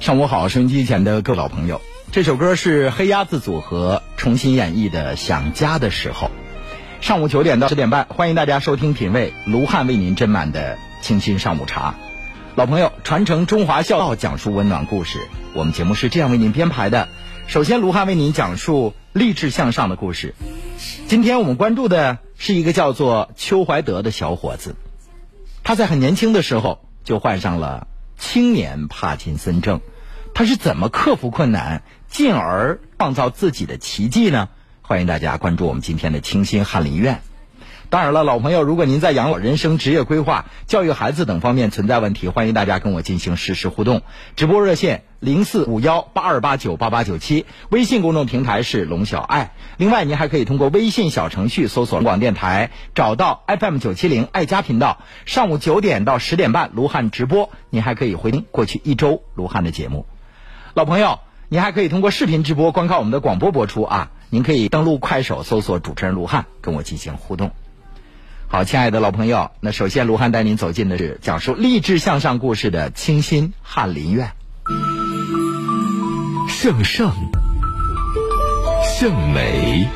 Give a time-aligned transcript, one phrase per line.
[0.00, 6.28] 上午好，收音机前的各位老朋友，这首歌是黑鸭子组合重新演绎的《想家的时候》。
[7.04, 11.96] 上午九点到十点半，欢迎大家收听品味卢汉为您斟满的清新上午茶。
[12.54, 15.18] 老朋友，传承中华孝道，讲述温暖故事。
[15.54, 17.10] 我们节目是这样为您编排的：
[17.46, 20.34] 首先，卢汉为您讲述励志向上的故事。
[21.08, 24.76] 今天我们关注的是一个叫做邱怀德的小伙子，
[25.62, 27.86] 他在很年轻的时候就患上了
[28.20, 29.80] 青年帕金森症。
[30.32, 34.48] 他是怎么克服困难，进而创造自己的奇迹呢？
[34.82, 37.22] 欢迎大家关注我们今天的清新翰林院。
[37.90, 44.02] 当然了，老朋友，如果您在养老、人生、职业规划、教育孩子等方面存在问题，欢迎大家跟我进行实时互动。
[44.36, 49.50] 直播热线零四五幺八二八九八八九七，微信公众平台是龙小爱。
[49.76, 54.98] 另外，您还可以通过微信小程序搜索龙广电台，找到 FM 九七零爱家频道。
[55.26, 60.06] 上午九点到十点半，卢汉直播，您还可以回听过去一周卢汉的节目。
[60.74, 61.18] 老朋友，
[61.48, 64.12] 您还可以通过视频直播观看我们的广播播出啊！
[64.30, 67.50] 您可以登录快手搜索主持人卢汉，跟我进行互动。
[68.52, 74.32] 好，亲爱的老朋友，那首先卢汉带您走进的是讲述励志向上故事的清新翰林院。
[76.48, 77.14] 向上，
[78.98, 79.88] 向美，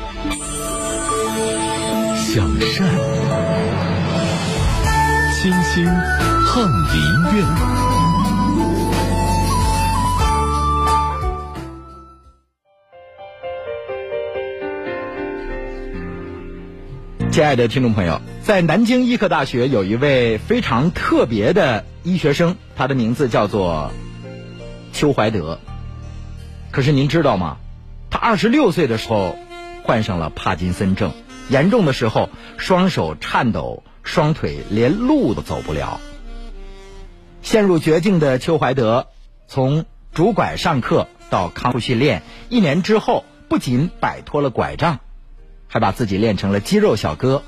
[2.15, 2.87] 向善，
[5.33, 7.84] 清新翰林院。
[17.35, 23.91] 亲爱的听众朋友，在南京医科大学有一位非常特别的医学生，他的名字叫做
[24.93, 25.59] 邱怀德。
[26.71, 27.57] 可是您知道吗？
[28.09, 29.35] 他二十六岁的时候
[29.83, 31.11] 患上了帕金森症，
[31.49, 35.99] 严重的时候双手颤抖，双腿连路都走不了。
[37.41, 39.07] 陷入绝境的邱怀德，
[39.45, 45.01] 从拄拐上课到康复训练，一年之后不仅摆脱了拐杖。
[45.75, 47.43] 还把自己练成了肌肉小哥，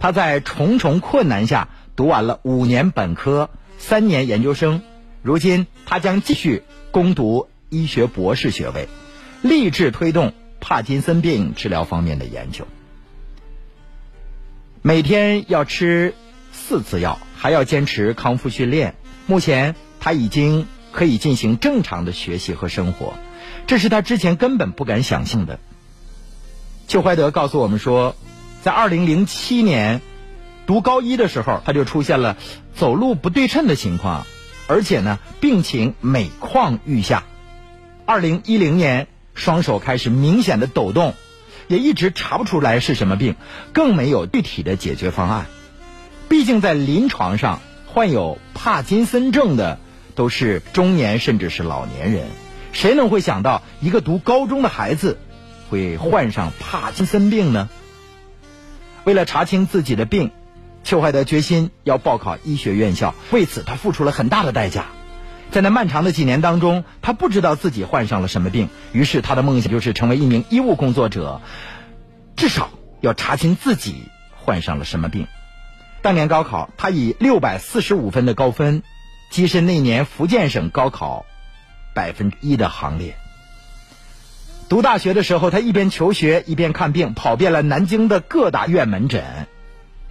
[0.00, 4.82] 他在重重困难下读完了五年本科、三年研究生，
[5.22, 8.88] 如今他将继续攻读医学博士学位，
[9.40, 12.66] 立志推动帕金森病治疗方面的研究。
[14.82, 16.14] 每天要吃
[16.50, 18.96] 四次药，还要坚持康复训练。
[19.28, 23.14] 目前他已经可以进行正常的学习和生活，
[23.68, 25.60] 这是他之前根本不敢想象的。
[26.90, 28.16] 邱怀德告诉我们说，
[28.62, 30.00] 在二零零七年
[30.66, 32.36] 读高一的时候，他就出现了
[32.74, 34.26] 走路不对称的情况，
[34.66, 37.22] 而且呢，病情每况愈下。
[38.06, 41.14] 二零一零年，双手开始明显的抖动，
[41.68, 43.36] 也一直查不出来是什么病，
[43.72, 45.46] 更没有具体的解决方案。
[46.28, 49.78] 毕竟在临床上，患有帕金森症的
[50.16, 52.26] 都是中年甚至是老年人，
[52.72, 55.18] 谁能会想到一个读高中的孩子？
[55.70, 57.68] 会患上帕金森病呢？
[59.04, 60.32] 为了查清自己的病，
[60.84, 63.14] 邱怀德决心要报考医学院校。
[63.30, 64.86] 为此，他付出了很大的代价。
[65.50, 68.68] 在那漫长的几年当中，他不知道自己患上了什么病。
[68.92, 71.40] 于是，他的梦想就是成为一名医务工作者，
[72.36, 72.70] 至少
[73.00, 74.04] 要查清自己
[74.36, 75.26] 患上了什么病。
[76.02, 78.82] 当年高考，他以六百四十五分的高分，
[79.32, 81.26] 跻身那年福建省高考
[81.94, 83.16] 百分之一的行列。
[84.70, 89.48] 读大学的时候，他一边求学一边看病，跑遍了南京的各大院门诊，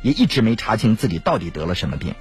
[0.01, 2.13] 也一直没查清自己到底得了什么病。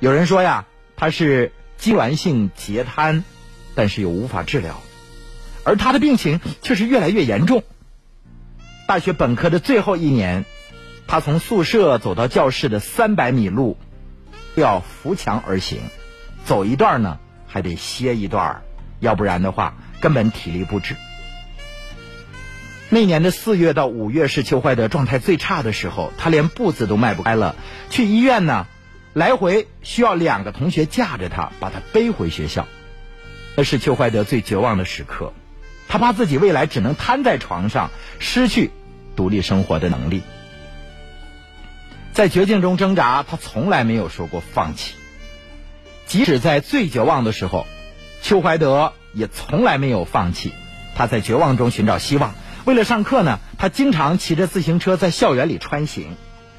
[0.00, 3.22] 有人说呀，他是痉挛性截瘫，
[3.76, 4.82] 但是又无法治疗，
[5.62, 7.62] 而他的病情却是越来越严重。
[8.88, 10.44] 大学本科的最后一年，
[11.06, 13.76] 他从宿舍走到教室的三百米路，
[14.56, 15.78] 要扶墙而行，
[16.44, 18.62] 走一段呢还得歇一段，
[18.98, 20.96] 要不然的话根本体力不支。
[22.92, 27.56] 那年的四月到五月是邱怀德状态最差的时候，他连步子都迈不开了。
[27.88, 28.66] 去医院呢，
[29.14, 32.68] 来回需要两个同学架着他，把他背回学校。
[33.56, 35.32] 那是邱怀德最绝望的时刻，
[35.88, 38.70] 他怕自己未来只能瘫在床上，失去
[39.16, 40.20] 独立生活的能力。
[42.12, 44.96] 在绝境中挣扎，他从来没有说过放弃。
[46.04, 47.66] 即使在最绝望的时候，
[48.20, 50.52] 邱怀德也从来没有放弃。
[50.94, 52.34] 他在绝望中寻找希望。
[52.64, 56.16] 为了上课呢，他经常骑着自行车在校园里穿行，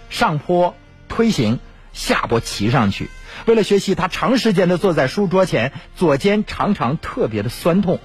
[0.10, 0.76] 上坡
[1.08, 1.60] 推行，
[1.94, 3.10] 下坡骑上去。
[3.46, 8.00] 为了学习，他长时间的坐在书桌前，左肩常常特别的酸痛。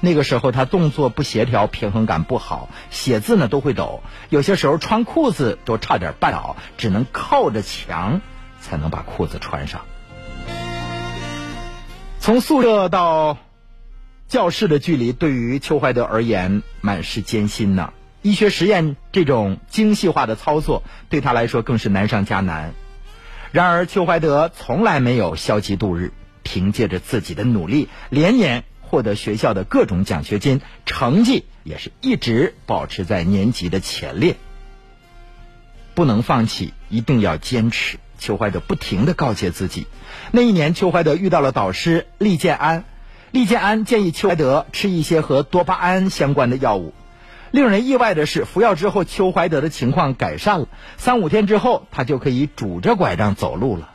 [0.00, 8.20] 那个时候他动作不协调，平衡感不好，写字呢都会抖，有些时候穿裤子都差点绊倒，只能靠着墙
[8.60, 9.80] 才能把裤子穿上。
[12.20, 13.38] 从宿舍到
[14.28, 17.92] 教室的距离对于邱怀德而言满是艰辛呢。
[18.22, 22.72] 医学实验这种精细化的操作对他来说更是难上加难。
[23.52, 26.12] 然而，邱怀德从来没有消极度日，
[26.42, 34.36] 凭借着自己的努力，连年获得学校的各种奖学金，成绩也是一直保持在年级的前列。
[35.94, 37.98] 不能放弃，一定要坚持。
[38.18, 39.86] 邱怀德不停的告诫自己。
[40.32, 42.84] 那一年，邱怀德遇到了导师厉建安，
[43.34, 46.94] 厉建安建议邱怀德吃一些和多巴胺相关的药物。
[47.50, 50.68] 令人意外的是，服药之后，邱怀德的情况改善了。
[50.98, 53.90] 三五天之后，他就可以拄着拐杖走路了。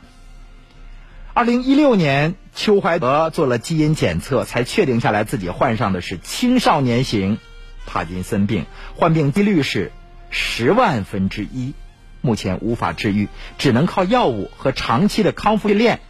[1.32, 7.38] 二零一六年，邱怀德做了基因检测，才确定下来自己患上的是青少年型
[7.86, 9.90] 帕金森病，患病几率是
[10.28, 11.72] 十万分之一，
[12.20, 16.00] 目前无法治愈，只能靠药物和长期的康复训练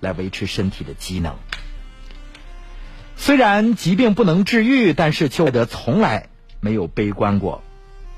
[0.00, 1.36] 来维持身体的机能。
[3.16, 6.28] 虽然疾病不能治愈，但是邱怀德从来。
[6.60, 7.62] 没有悲观过，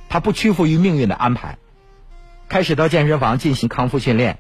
[0.09, 1.59] 他不屈服于命运的安排，
[2.49, 4.39] 开始到健身房进行康复训练。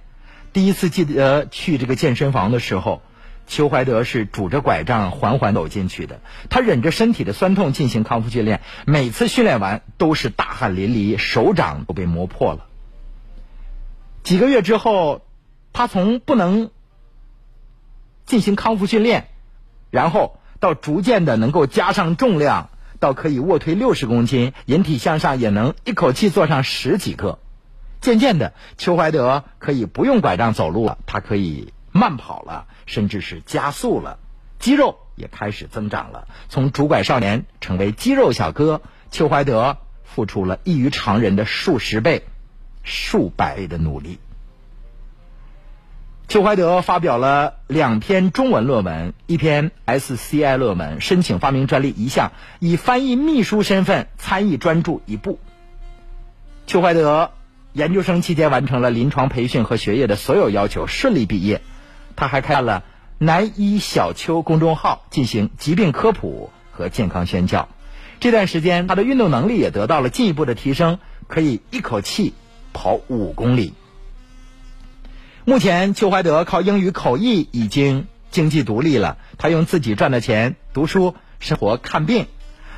[0.52, 3.02] 第一次记得去这个健身房的时候，
[3.48, 6.20] 邱怀德是拄着拐杖缓缓走进去的。
[6.50, 12.66] 他忍着身体的酸痛进行康复训练，每次训练完都是大汗淋漓，手掌都被磨破了。
[14.22, 15.22] 几个月之后，
[15.72, 16.70] 他从不能
[18.24, 19.26] 进行康复训练，
[19.90, 22.70] 然后到逐渐的能够加上重量。
[22.98, 27.38] 到可以卧推六十公斤，引体向上也能一口气做上十几个。
[28.00, 34.18] 渐渐的，邱怀德可以不用拐杖走路了，他可以慢跑了，甚至是加速了，
[34.58, 36.26] 肌肉也开始增长了。
[36.48, 38.80] 从拄拐少年成为肌肉小哥，
[39.12, 42.24] 邱怀德付出了异于常人的数十倍、
[42.82, 44.18] 数百倍的努力。
[46.28, 55.38] 邱怀德发表了两篇中文论文，一篇 SCI 论文，申请发明专利一项，以翻译秘书身份参与专著一部。
[56.66, 57.30] 邱怀德
[57.72, 61.62] 研究生期间完成了临床培训和学业的所有要求，顺利毕业。
[62.16, 62.82] 他还开了
[63.18, 67.68] “南医小邱”公众号，进行疾病科普和健康宣教。
[68.18, 70.98] 这段时间，他的运动能力也得到了进一步的提升，
[71.28, 72.34] 可以一口气
[72.72, 73.74] 跑五公里。
[75.48, 79.16] 目前，邱怀德靠英语口译已经经济独立了。
[79.38, 82.26] 他用自己赚的钱读书、生活、看病，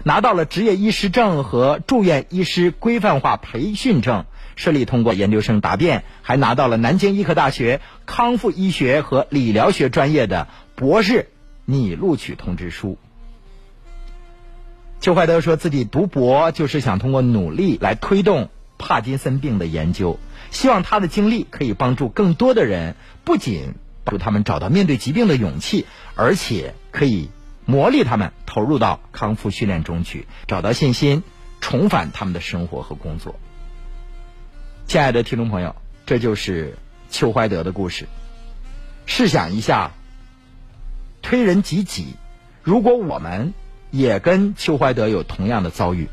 [0.05, 11.31] 拿到了执业医师证和住院医师规范化培训证，顺利通过研究生答辩，还拿到了南京医科大学康复医学和理疗学专业的博士
[11.65, 12.99] 拟录取通知书。
[15.01, 20.19] 邱怀德说自己读博就是想通过努力来推动帕金森病的研究。
[20.51, 23.75] 希望他的经历可以帮助更多的人，不仅
[24.05, 27.31] 帮助他们找到面对疾病的勇气，而且可以
[27.67, 31.23] 磨砺他们投入到康复训练中去，找到信心，
[31.61, 33.39] 重返他们的生活和工作。
[34.87, 36.79] 亲爱的听众朋友，这就是
[37.11, 38.09] 邱怀德的故事。
[39.05, 39.91] 试想一下，
[41.21, 42.15] 推人及己，
[42.63, 43.53] 如果我们
[43.91, 46.09] 也跟邱怀德有同样的遭遇，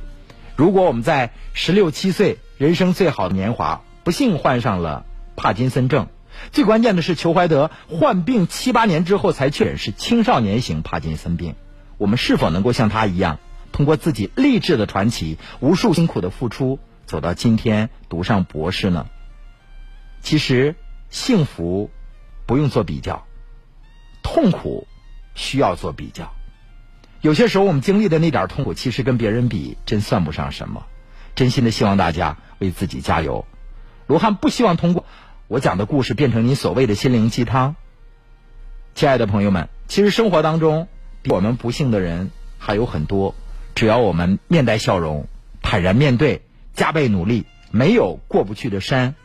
[0.58, 3.82] 如果我们在十六七岁，人生最好的年华。
[4.06, 5.04] 不幸患上了
[5.36, 6.10] 帕金森症，
[6.52, 11.56] 最关键的是裘怀德患病七八年之后才确诊是青少年型帕金森病。
[11.98, 13.40] 我们是否能够像他一样，
[13.72, 19.08] 通过自己励志的传奇、无数辛苦的付出，走到今天读上博士呢？
[20.22, 20.76] 其实，
[21.10, 21.90] 幸福
[22.46, 23.26] 不用做比较，
[24.22, 24.88] 痛苦
[25.34, 26.32] 需要做比较。
[27.22, 30.86] 有些时候，我们经历的那点痛苦，其实跟别人比，真算不上什么。
[31.34, 33.48] 真心的希望大家为自己加油。
[34.08, 35.06] 罗汉不希望通过
[35.48, 37.76] 我讲的故事变成你所谓的心灵鸡汤。
[38.94, 40.88] 亲爱的朋友们，其实生活当中
[41.22, 43.36] 比我们不幸的人还有很多，
[43.74, 45.28] 只要我们面带笑容，
[45.62, 46.44] 坦然面对，
[46.74, 49.16] 加倍努力，没有过不去的山，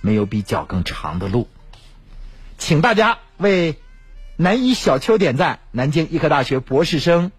[0.00, 1.48] 没有比脚更长的路。
[2.58, 3.76] 请大家为
[4.36, 7.32] 南医小邱点赞，南京医科大学博士生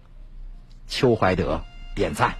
[0.86, 1.64] 邱怀德
[1.94, 2.36] 点赞。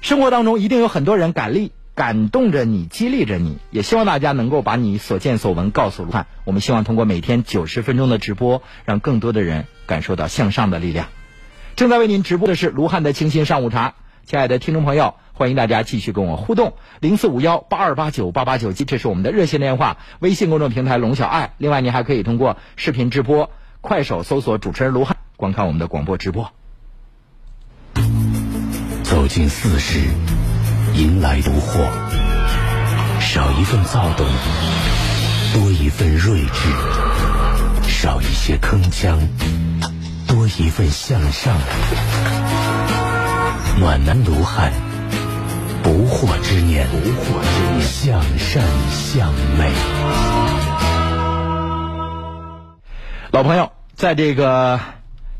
[0.00, 1.72] 生活当中一定有很多人敢立。
[1.94, 6.26] 感动着你，激励着你，也希望大家能够把你所见所闻告诉卢汉。
[6.44, 11.06] 我们希望通过每天九十分钟的直播，让更多的人感受到向上的力量。
[11.76, 13.94] 正在为您直播的是卢汉的清新上午茶，
[14.26, 19.98] 亲爱的听众朋友，欢迎大家继续跟我互动，零四五幺八二八九八八九七，这是我们的热线电话。
[20.18, 26.50] 微信公众平台龙小爱，另外您还可以通过视频直播，快手搜索主持人卢汉，观看我们的广播直播。
[29.04, 30.43] 走进四十。
[30.96, 31.90] 迎来不惑，
[33.20, 34.24] 少一份躁动，
[35.52, 39.18] 多一份睿智；少一些铿锵，
[40.28, 41.56] 多一份向上。
[43.80, 44.72] 暖男卢汉，
[45.82, 49.72] 不惑之年，不惑之年，向善向美。
[53.32, 54.78] 老朋友，在这个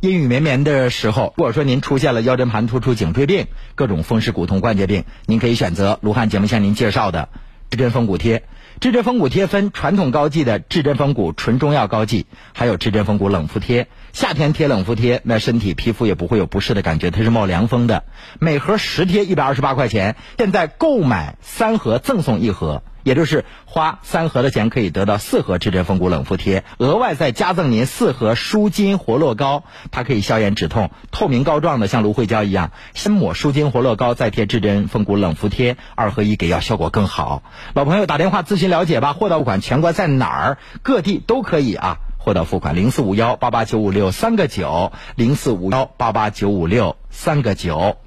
[0.04, 7.30] 阴雨绵绵的时候，如果说您出现了腰椎盘突出、颈椎病、各种风湿骨痛、关节病，您可以选择卢汉节目向您介绍的
[7.70, 8.42] 至臻风骨贴。
[8.80, 13.88] 至臻风骨贴分传统膏剂的至臻风骨纯中药膏剂，还有至臻风骨冷敷贴。
[14.12, 18.04] 夏天贴冷敷贴，那身体皮肤也不会有不适的感觉，它是冒凉风的。
[18.38, 22.82] 每盒十贴一百二十八块钱，现在购买三盒赠送一盒。
[23.04, 32.72] 也就是花三盒的钱可以得到四盒至臻风骨冷敷贴，额外再加赠您四盒舒筋活络膏，它可以消炎止痛，透明膏状的，像芦荟胶一样。
[32.94, 37.42] 先抹舒筋活络膏，再贴至臻风骨冷敷贴，二合一给药效果更好。
[37.74, 40.58] 老朋友打电话咨询了解吧，货到付款，全国在哪儿？
[40.82, 47.98] 各地都可以啊，货到付款，零四五幺八八九五六三个九，零四五幺八八九五六三个九。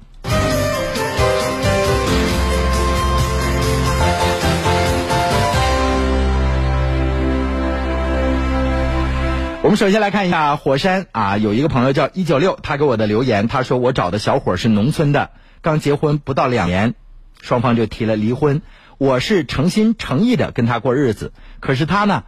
[9.68, 15.28] 我们首先来看一下火山啊，有一个朋友叫一九六，他给我的留言，他说我找的小伙是农村的，
[15.60, 16.94] 刚结婚不到两年，
[17.42, 18.62] 双方就提了离婚。
[18.96, 22.24] 我是诚心诚意的跟他过日子，可是他呢，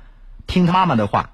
[0.46, 1.30] 听他妈妈的话，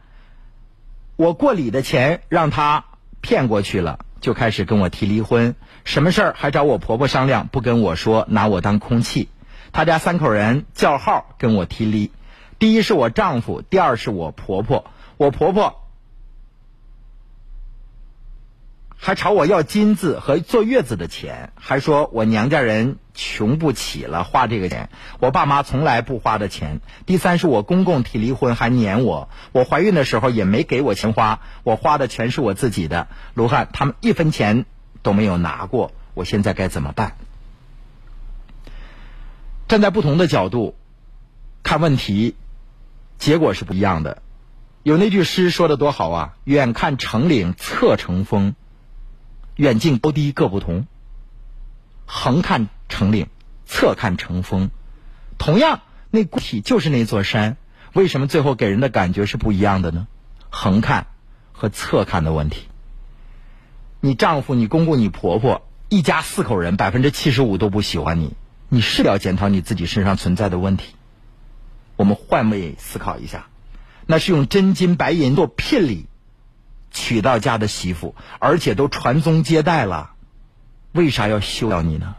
[1.16, 2.84] 我过礼的钱让他
[3.20, 9.28] 骗过去了，就开始跟我提离婚，什么事儿还找我婆婆商量，不跟我说，拿我当空气。
[9.72, 12.12] 他家三口人叫号跟我提离，
[12.60, 14.84] 第一是我丈夫，第二是我婆婆，
[15.16, 15.82] 我婆婆。
[18.98, 24.88] 还朝我要金子和坐月子的钱，还说我娘家人穷不起了花这个钱，
[25.20, 26.80] 我爸妈从来不花的钱。
[27.04, 33.06] 第三是我公公提离婚还撵我，我怀孕的时候也没给我钱花，我花的全是我自己的。
[33.34, 34.64] 卢汉他们一分钱
[35.02, 37.16] 都没有拿过，我现在该怎么办？
[39.68, 40.74] 站在不同的角度
[41.62, 42.34] 看问题，
[43.18, 44.22] 结果是不一样的。
[44.82, 48.56] 有那句诗说的多好啊，远看成岭侧成峰。
[49.56, 50.86] 远近高低各不同，
[52.04, 53.28] 横看成岭，
[53.64, 54.70] 侧看成峰。
[55.38, 57.56] 同样，那固体就是那座山，
[57.94, 60.08] 为什么最后给人的感觉是不一样的呢？
[60.50, 61.06] 横看
[61.52, 62.68] 和侧看的问题。
[64.00, 68.34] 你丈夫、你公公、你婆婆，一家四口人，百分之七十五都不喜欢你，
[68.68, 70.94] 你是要检讨你自己身上存在的问题。
[71.96, 73.46] 我们换位思考一下，
[74.04, 76.06] 那是用真金白银做聘礼。
[76.96, 80.12] 娶到家的媳妇，而且都传宗接代了，
[80.92, 82.16] 为啥要休掉你呢？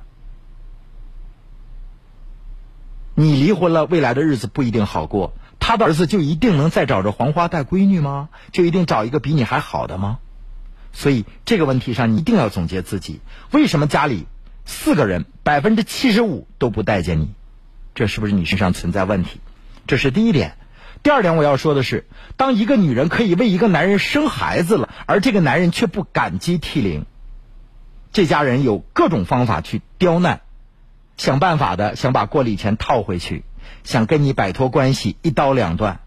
[3.16, 5.34] 你离婚了，未来的日子不一定好过。
[5.60, 8.30] 他的儿子就一定能再找着黄花带闺女吗？
[8.52, 10.20] 就一定找一个比你还好的吗？
[10.94, 13.20] 所以这个问题上，你一定要总结自己：
[13.50, 14.28] 为什么家里
[14.66, 17.34] 四个人百分之七十五都不待见你？
[17.96, 19.42] 这是不是你身上存在问题？
[19.88, 20.56] 这是第一点。
[21.04, 27.06] 第二点我要说的是，当一个女人可以为一个男人生孩子了，而这个男人却不感激涕零，
[28.12, 30.42] 这家人有各种方法去刁难，
[31.16, 33.46] 想办法的想把过礼钱套回去，
[33.84, 36.02] 想跟你摆脱关系，一刀两断。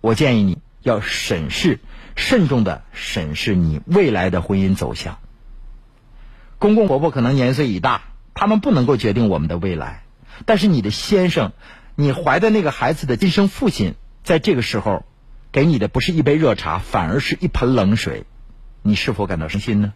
[0.00, 1.78] 我建议你要审视、
[2.16, 5.18] 慎重的审视你未来的婚姻走向。
[6.58, 8.02] 公公婆婆可能年岁已大，
[8.34, 10.02] 他们不能够决定我们的未来，
[10.46, 11.52] 但是你的先生。
[12.00, 15.04] 你怀的那个孩子的亲生父亲，在这个时候，
[15.52, 18.24] 给你的不是一杯热茶，反而是一盆冷水，
[18.80, 19.92] 你是否感到伤心呢？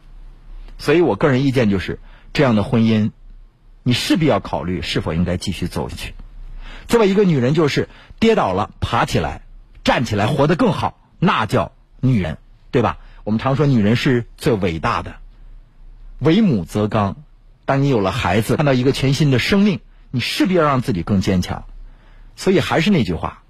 [0.77, 1.99] 所以我个人意见就是，
[2.35, 3.13] 这样的婚姻，
[3.83, 6.13] 你势必要考虑是否应该继续走下去。
[6.89, 7.89] 作为一个女人，就是
[8.21, 9.41] 跌倒了爬起来，
[9.83, 12.37] 站起来活得更好，那叫女人，
[12.71, 12.99] 对吧？
[13.25, 15.17] 我们常说女人是最伟大的，
[16.19, 17.17] 为母则刚。
[17.65, 19.81] 当你有了孩子，看到一个全新的生命，
[20.11, 21.65] 你势必要让自己更坚强。
[22.37, 23.43] 所以还是那句话，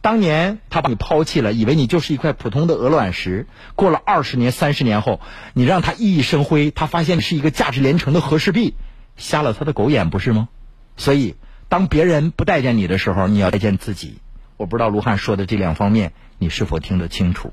[0.00, 3.46] 当年他把你抛弃了，以为你就是一块普通的鹅卵石。
[3.74, 5.20] 过了二十年、三十年后，
[5.54, 8.74] 你让他熠熠生辉，他发现你是一个价值连城的和氏璧，
[9.16, 10.48] 瞎了他的狗眼不是吗？
[10.96, 11.36] 所以，
[11.68, 14.18] 当别人不待见你的时候，你要待见自己。
[14.56, 17.52] 我不知道卢汉说的这两方面，你是否听得清楚？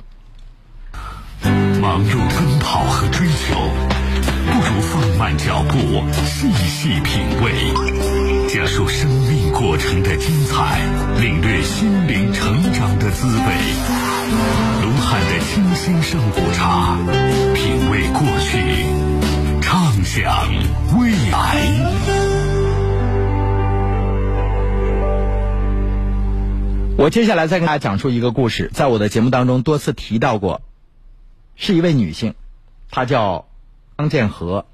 [1.82, 3.56] 忙碌奔跑和追求，
[4.46, 9.36] 不如放慢脚步，细细品味，讲述生命。
[9.52, 10.82] 过程的精彩，
[11.22, 13.44] 领略心灵成长的滋味。
[14.84, 16.98] 卢汉的清新上古茶，
[17.54, 18.86] 品味过去，
[19.62, 20.50] 畅想
[21.00, 21.56] 未来。
[26.98, 30.62] 我接下来再跟大家讲述一个故事，在我的节目当中多次提到过，
[31.56, 32.36] 是一位女性，
[32.92, 33.48] 她叫
[33.98, 34.66] 张建和，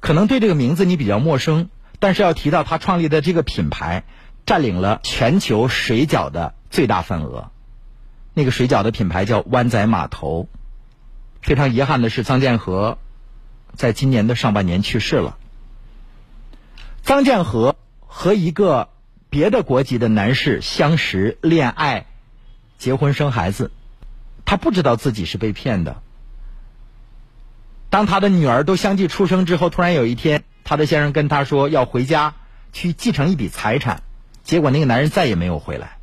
[0.00, 4.04] 可能对这个名字你比较陌生，但是要提到他创立的这个品牌，
[4.44, 7.50] 占领了全球水饺的最大份额。
[8.34, 10.48] 那个水饺的品牌叫湾仔码头。
[11.42, 12.98] 非常遗憾的是，张建和
[13.74, 15.38] 在今年的上半年去世了。
[17.04, 18.88] 张建和和一个
[19.30, 22.06] 别的国籍的男士相识、恋爱、
[22.78, 23.70] 结婚、生孩子，
[24.44, 26.02] 他不知道自己是被骗的。
[27.96, 32.34] 当他的女儿都相继出生之后，突然有一天，他的先生跟他说要回家
[32.70, 34.02] 去继承一笔财产，
[34.42, 35.96] 结果那个男人再也没有回来。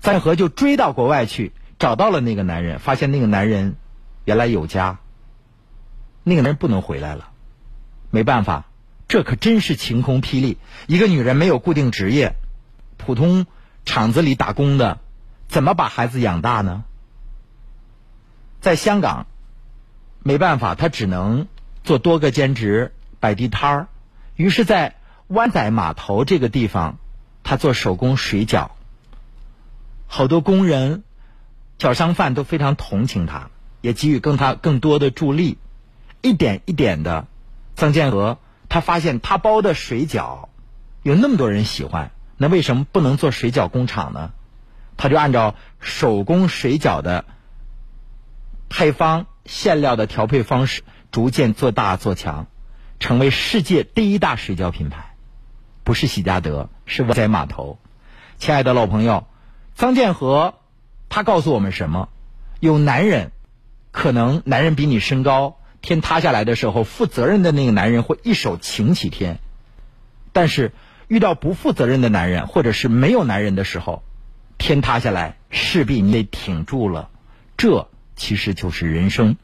[0.00, 3.76] 张建和就追到国外去，找到了那个男人，发现那个男人
[4.24, 4.98] 原来有家，
[6.24, 7.28] 那个男人不能回来了，
[8.10, 8.64] 没办法。
[9.06, 10.58] 这可真是晴空霹雳！
[10.88, 12.34] 一个女人没有固定职业，
[12.96, 13.46] 普通
[13.84, 14.98] 厂子里打工的，
[15.46, 16.82] 怎么把孩子养大呢？
[18.60, 19.28] 在香港，
[20.28, 21.48] 没办法，他只能
[21.84, 23.88] 做多个兼职，摆地摊儿。
[24.36, 24.96] 于是，在
[25.28, 26.98] 湾仔码头这个地方，
[27.44, 28.72] 他做手工水饺。
[30.06, 31.02] 好多工人、
[31.78, 33.48] 小商贩都非常同情他，
[33.80, 35.56] 也给予更他更多的助力。
[36.20, 37.26] 一点一点的，
[37.74, 38.36] 曾建和。
[38.68, 40.50] 他发现他包的水饺
[41.02, 44.32] 有那么多人喜欢，那为什么不能做水饺工厂呢？
[44.98, 47.24] 他就按照手工水饺的
[48.68, 52.48] 配方、馅料的调配方式，逐渐做大做强，
[53.00, 55.14] 成为世界第一大水饺品牌。
[55.84, 57.78] 不是喜家德，是湾仔码头。
[58.36, 59.26] 亲爱的老朋友，
[59.74, 60.56] 张建和
[61.08, 62.10] 他告诉我们什么？
[62.60, 63.32] 有男人，
[63.90, 65.56] 可能男人比你身高。
[65.80, 69.36] 天塌下来的时候，负责任的那个男人会一手擎起天；
[70.34, 70.72] 但是
[71.06, 74.02] 遇到不负责任的男人，或者是没有男人的时候，
[74.58, 77.08] 天塌下来势必你得挺住了。
[77.56, 79.36] 这其实就是人生。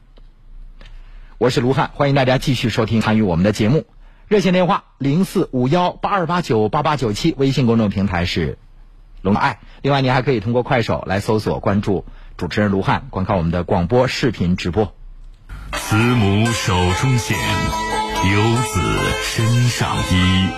[1.38, 3.86] 我是卢汉，欢迎大家继续收听参与我们的节目。
[4.28, 8.58] 热线电话零四五幺八二八九八八九七，微信公众平台是
[9.22, 9.60] 龙爱。
[9.80, 12.04] 另外，您还可以通过快手来搜索关注
[12.36, 14.94] 主持人卢汉，观看我们的广播视频直播。
[15.72, 18.80] 慈母手中线，游子
[19.22, 20.48] 身上衣。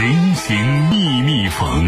[0.00, 1.86] 临行密密缝，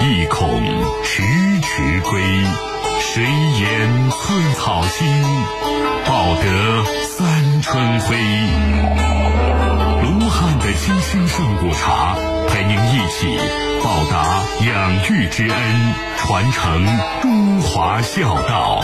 [0.00, 0.62] 意恐
[1.02, 1.22] 迟
[1.62, 2.73] 迟归。
[3.06, 5.06] 谁言寸草心，
[6.04, 8.16] 报得三春晖。
[10.02, 12.16] 卢汉的金星圣果茶，
[12.48, 13.38] 陪您一起
[13.84, 16.86] 报答养育之恩，传承
[17.22, 18.82] 中华孝道。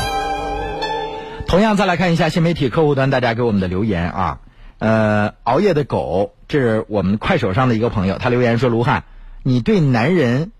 [1.49, 4.39] 同样，再来看一下新媒体客户端大家给我们的留言啊。
[4.79, 9.03] 呃，熬夜的狗，这是我们快手上的一个朋友，他留言说：“卢汉，
[9.43, 10.53] 你对男人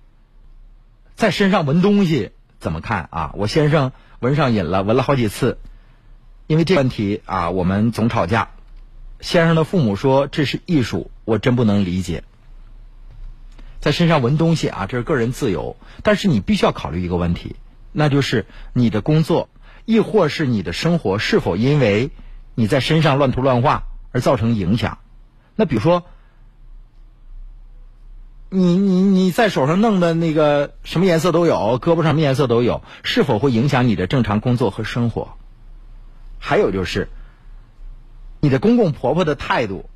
[1.15, 3.33] 在身上闻东西怎么看啊？
[3.35, 5.59] 我先生闻上瘾了，闻了好几次，
[6.47, 8.51] 因为这问题啊，我们总吵架。
[9.21, 12.23] 先生的父母说这是艺术，我真不能理解。
[13.81, 17.57] 在身上闻东西啊，这是个人自由，但是你必须要考虑一个问题，
[17.93, 19.49] 那就是你的工作。”
[19.87, 22.11] 亦或是你的生活是否因为
[22.55, 24.99] 你在身上乱涂乱画而造成影响？
[25.57, 26.05] 那比如说，
[28.53, 35.35] 你你你在手上弄的那个什么颜色都有，胳膊上什么颜色都有，是否会影响你的正常工作和生活？
[36.41, 37.09] 还有就是，
[38.41, 39.89] 你的公公婆婆的态度，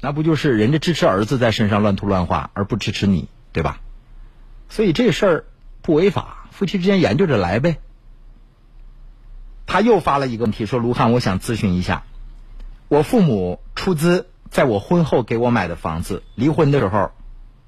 [0.00, 3.80] 那不就是人家支持儿子在身上乱涂乱画，而不支持你，对吧？
[4.68, 5.44] 所以这事儿
[5.80, 7.78] 不违法，夫妻之间研究着来呗。
[9.64, 12.02] 他又发了一个问题，说：“卢汉，我想咨询一下，
[12.88, 17.12] 我父母出资在我婚后给我买的房子，离婚的时候，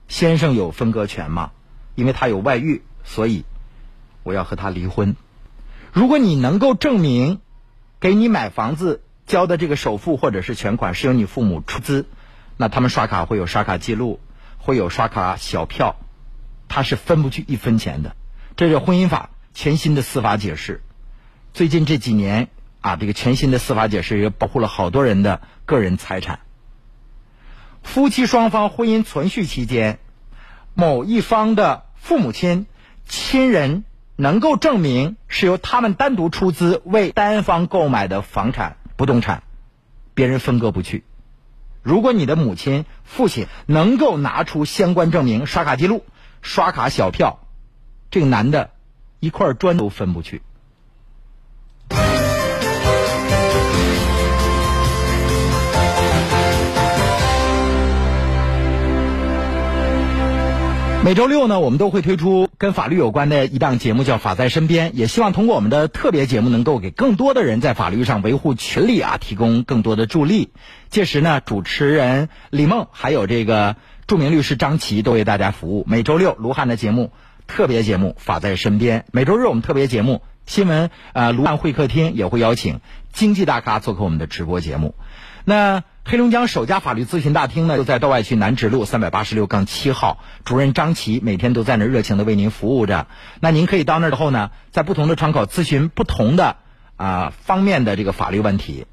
[0.09, 1.53] 先生有分割权吗？
[1.94, 3.44] 因为他有外遇，所以
[4.23, 5.14] 我要和他离婚。
[5.92, 7.40] 如果你能够证明，
[8.01, 12.07] 给你买房子交的这个首付或者是全款是由你父母出资，
[12.57, 14.21] 那他们刷卡会有刷卡记录，
[14.59, 15.97] 会有刷卡小票，
[16.68, 18.16] 他是分不去一分钱的。
[18.57, 20.83] 这是婚姻法全新的司法解释。”
[21.55, 22.49] 最近这几年
[22.81, 26.40] 啊，这个全新的司法解释也保护了好多人的个人财产。
[27.88, 29.98] 夫妻双方婚姻存续期间，
[30.74, 32.66] 某一方的父母亲、
[33.07, 33.83] 亲人
[34.14, 39.42] 能够证明是由他们单独出资为单方购买的房产、不动产，
[40.12, 41.05] 别人分割不去。
[41.83, 46.05] 如果你的母亲、父亲能够拿出相关证明、刷卡记录、
[46.42, 47.40] 刷卡小票，
[48.11, 48.70] 这个男的
[49.18, 50.42] 一块砖都分不去。
[61.09, 70.51] 每周六呢，我们都会推出跟法律有关的一档节目，叫《法在身边》，也希望通过我们的特别节目，能够给更多的人在法律上维护权利啊，提供更多的助力。
[70.90, 75.85] 届时呢，主持人李梦还有这个著名律师张琪都为大家服务。
[75.88, 77.11] 每周六卢汉的节目
[77.47, 82.81] 特别节目《法在身边》，每周日我们特别节目新闻呃卢汉会客厅也会邀请
[83.14, 84.94] 经济大咖做客我们的直播节目。
[85.47, 85.85] 那。
[86.11, 90.25] 黑龙江首家法律咨询大厅呢，就在道外区南直路三百八十六杠七号。
[90.42, 93.09] 主任张琪每天都在那热情的为您服务着。
[93.40, 96.57] 那您可以到那儿之后呢，在不同的窗口咨询不同的
[96.97, 98.87] 啊方面的这个法律问题，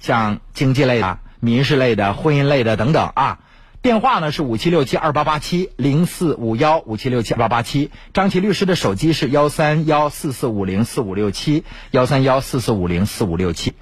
[0.00, 3.38] 像经济类的、民事类的、婚姻类的等等啊。
[3.80, 7.92] 电话呢是五七六七二八八七零四五幺五七六七二八八七。
[8.12, 13.74] 张琪律师的手机是幺三幺四四五零四五六七幺三幺四四五零四五六七。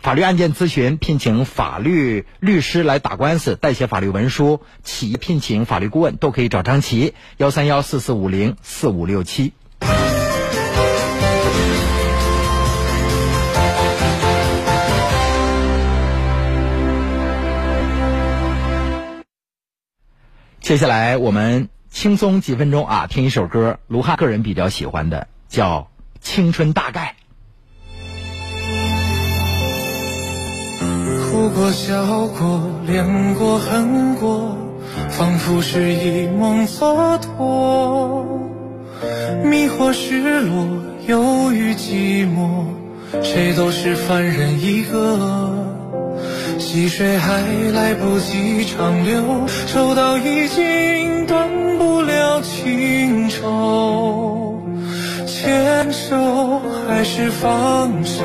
[0.00, 9.52] 法律案件咨询，聘请法律律师来打官司、代写法律文书；企业聘请法律顾问都可以找张琪，幺三幺四四五零四五六七。
[20.60, 27.16] 接下来我们轻松几分钟啊，听一首歌，卢汉个人比较喜欢的，叫《青春大概》。
[31.38, 32.04] 哭过，笑
[32.36, 34.56] 过，恋过，恨过，
[35.08, 38.24] 仿佛是一梦蹉跎。
[39.44, 40.66] 迷惑，失落，
[41.06, 42.64] 忧郁，寂寞，
[43.22, 45.48] 谁都是凡人一个。
[46.58, 47.40] 细水还
[47.72, 49.22] 来不及长流，
[49.68, 51.48] 抽刀已经断
[51.78, 54.60] 不了情愁。
[55.24, 58.24] 牵手还是放手，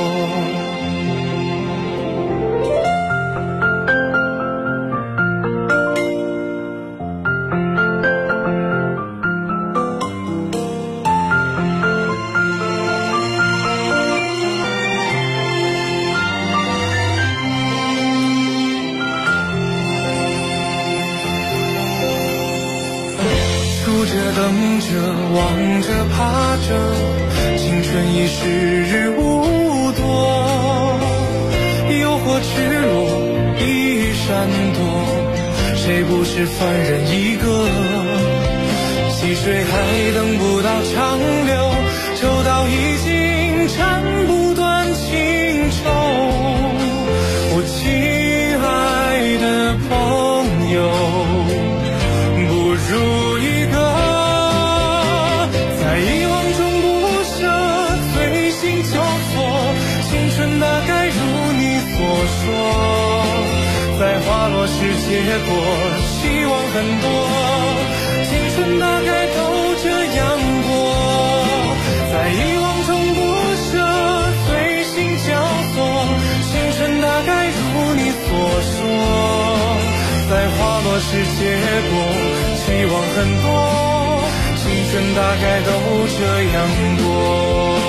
[84.93, 85.71] 人大概都
[86.19, 87.80] 这样过。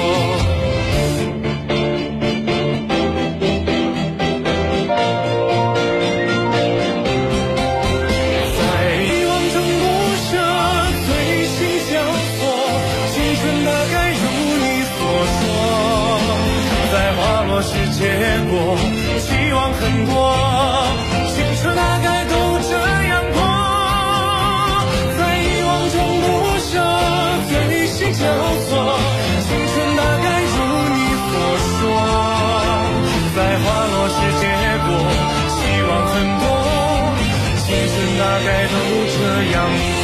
[38.44, 38.74] 该都
[39.14, 39.18] 这
[39.52, 39.56] 样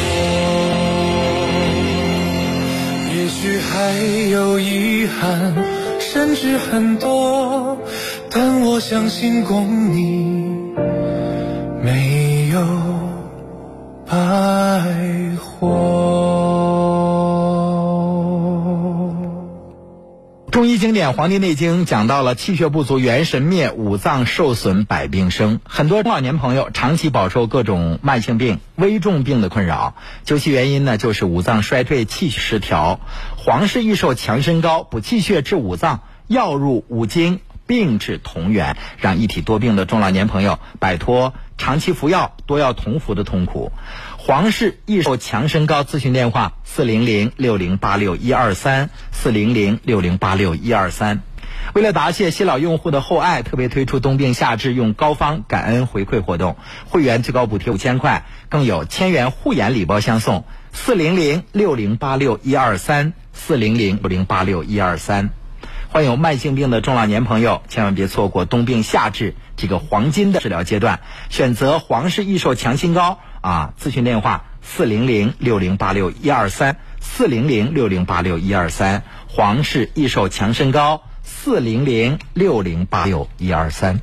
[0.05, 0.17] 过，
[3.13, 3.73] 也许还
[4.31, 5.53] 有遗憾。
[6.11, 7.77] 甚至很多，
[8.31, 10.49] 但我相信共你
[11.83, 12.59] 没有
[14.07, 14.15] 白
[15.37, 15.98] 活。
[20.59, 25.61] 中医经典《黄帝内经》讲到了气血不足，元神灭，五脏受损，百病生。
[25.63, 29.95] 很多中老年朋友长期饱受各种慢性病、危重病的困扰，
[30.25, 32.99] 究其原因呢，就是五脏衰退、气血失调。
[33.37, 43.71] 黄氏益寿强身膏补气血、治五脏，药入五经，病治同源，让一体多病的中老年朋友摆脱长期服药、多药同服的痛苦。
[44.21, 51.21] 皇氏益寿强身膏咨询电话：四零零六零八六一二三四零零六零八六一二三。
[51.73, 60.43] 为了答谢新老用户的厚爱，特别推出冬病夏治用膏方感恩回馈活动，会员最高补贴五千块，更有千元护眼礼包相送。
[60.73, 65.29] 四零零六零八六一二三四零零六零八六一二三。
[65.91, 73.73] 患有慢性病的中老年朋友，千万别错过冬病夏治这个黄金的治疗阶段，选择皇氏益寿强心膏啊！
[73.79, 79.03] 咨询电话：四零零六零八六一二三四零零六零八六一二三。
[79.27, 81.03] 皇氏益寿强身膏。
[81.23, 84.01] 四零零六零八六一二三。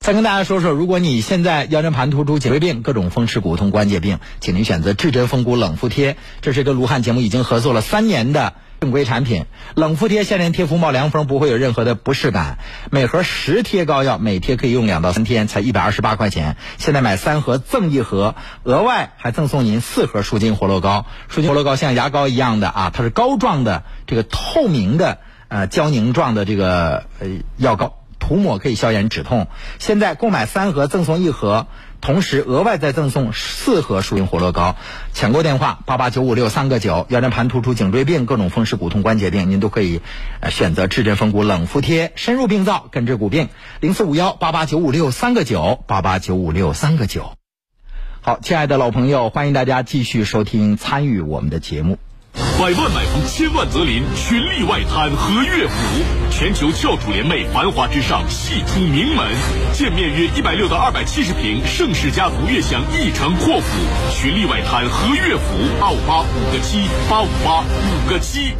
[0.00, 6.16] 再跟大家说说，如果你现在腰间盘突出、颈椎病、各种风湿骨痛关节病，请您选择至臻风骨冷敷贴。
[6.40, 9.44] 这是跟卢汉节目已经合作了三年的正规产品。
[9.74, 12.58] 冷敷贴现连贴敷冒凉风，不会有任何的不适感。
[12.90, 16.56] 每盒十贴膏药，每贴可以用两到三天，才一百二十八块钱。
[16.78, 21.06] 现在买三盒赠一盒，额外还赠送您四盒舒筋活络膏。
[21.28, 27.96] 舒筋活络膏像牙膏一样的啊，它是膏状的，这个透明的呃胶凝状的这个呃药膏。
[28.18, 29.48] 涂抹可以消炎止痛。
[29.78, 31.66] 现在购买三盒赠送一盒，
[32.00, 34.76] 同时额外再赠送四盒舒筋活络膏。
[35.12, 37.06] 抢购电话八八九五六三个九。
[37.10, 40.00] 腰间盘突出、颈椎病、各种风湿骨痛关节病，您都可以
[40.50, 43.48] 选择至臻风骨冷敷贴，深入病灶，根治骨病。
[43.80, 47.34] 零四五幺八八九五六三个九八八九五六三个九。
[48.22, 51.98] 好，亲爱的老朋友，欢迎大家继续收听参与我们的节目。
[52.60, 55.72] 百万买房，千万择邻，群力外滩和悦府，
[56.30, 59.26] 全球翘楚联袂，繁华之上，系出名门。
[59.72, 63.66] 建面约一百六到二百七十平，盛世家族悦享一城阔府。
[64.12, 68.52] 群力外滩和悦府，八五八五个七，八五八五个七。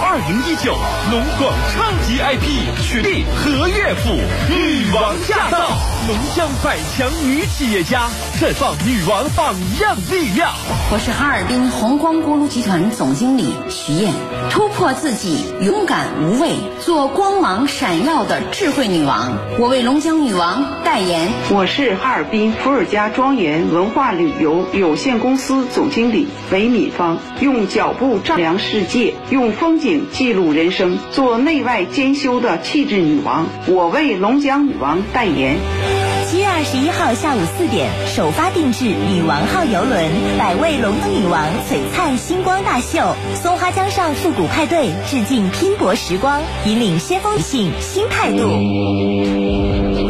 [0.00, 0.76] 二零一九
[1.10, 4.12] 龙广超级 IP，群力和悦府，
[4.52, 5.70] 女王驾到，
[6.06, 8.08] 龙江百强女企业家，
[8.38, 10.52] 绽放女王榜样力量。
[10.90, 13.37] 我是哈尔滨红光锅炉集团总经理
[13.68, 14.12] 徐燕，
[14.50, 19.32] 突破自己，勇敢无畏，做光芒闪耀的智慧女王。
[19.58, 21.28] 我为龙江女王代言。
[21.50, 33.46] 我是哈尔滨伏尔加庄园文化旅游有限公司总经理韦敏芳，用脚步丈量世界，用风景记录人生，做内外兼修的气质女王。
[33.66, 35.56] 我为龙江女王代言。
[36.30, 48.36] 七月二十一号下午四点，首发定制女王号游轮，百位龙江女王璀璨星光大秀，松花江上复古派对，致敬拼搏时光，引领先锋女性新态度。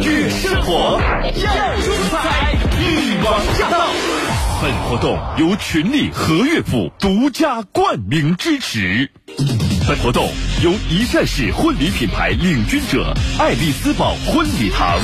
[0.03, 3.87] 越生活要精彩，女王驾到！
[4.61, 9.09] 本活动由群力和悦府独家冠名支持。
[9.87, 10.27] 本活动
[10.61, 14.99] 由一站式婚礼品牌领军者爱丽丝堡婚礼堂。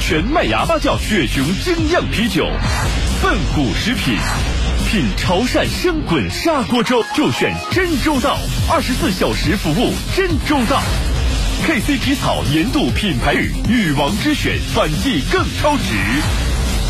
[0.00, 2.44] 全麦芽发酵雪熊精酿啤酒，
[3.22, 4.16] 笨谷食品，
[4.90, 8.36] 品潮汕生滚砂锅粥就选真周到，
[8.68, 10.82] 二十四小时服务真周到。
[11.66, 15.94] KC 皮草年度品牌日女王之选，反季更超值。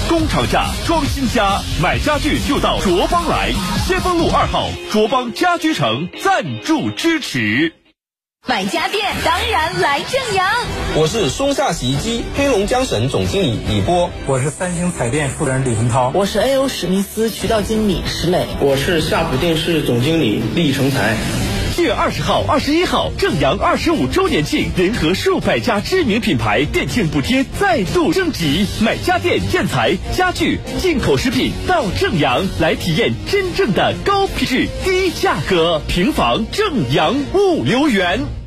[0.09, 3.53] 工厂价装新家，买家具就到卓邦来，
[3.87, 7.80] 先锋路二号卓邦家居城赞助支持。
[8.49, 10.47] 买家电当然来正阳。
[10.97, 16.67] 我是松下洗衣机黑龙江省总经理李波，我是三星彩电负责人李文涛，我是 A.O.
[16.67, 21.17] 史密斯渠道经理石磊，我是夏普电视总经理厉成才。
[21.81, 35.81] 月二十号、二十一号，正阳二十五周年庆，联合数百家知名品牌，店庆补贴再度升级，买家电、建材、家具、进口食品到正阳来体验真正的高品质、低价格。
[35.89, 38.40] 平房正阳物流园。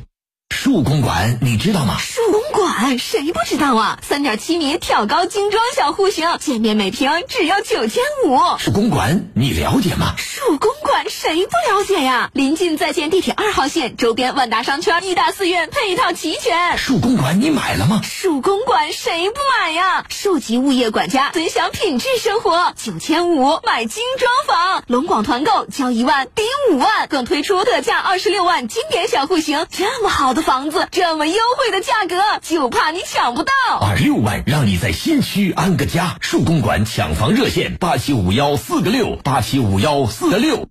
[0.64, 1.98] 树公馆，你知道吗？
[1.98, 3.98] 树公馆谁不知道啊？
[4.00, 8.38] 三点七米挑高精装小户型，见面每平只要九千五。
[8.58, 10.14] 树公馆你了解吗？
[10.16, 12.30] 树公馆谁不了解呀？
[12.32, 16.78] 临近在建地铁二号线，周边万达商圈、一大四院配套齐全。
[16.78, 18.00] 树公馆你买了吗？
[18.02, 20.06] 树公馆谁不买呀？
[20.08, 30.53] 树级物业管家，尊享品质生活，九千五买精装房，龙广团购交一万抵五万，更推出特价二十六万经典小户型，这么好的房。
[30.54, 33.52] 房子这么优惠的价格，就怕你抢不到。
[33.80, 36.16] 二六万让你在新区安个家。
[36.20, 40.68] 树公馆抢房热线：八七五幺四个六八七五幺四个六。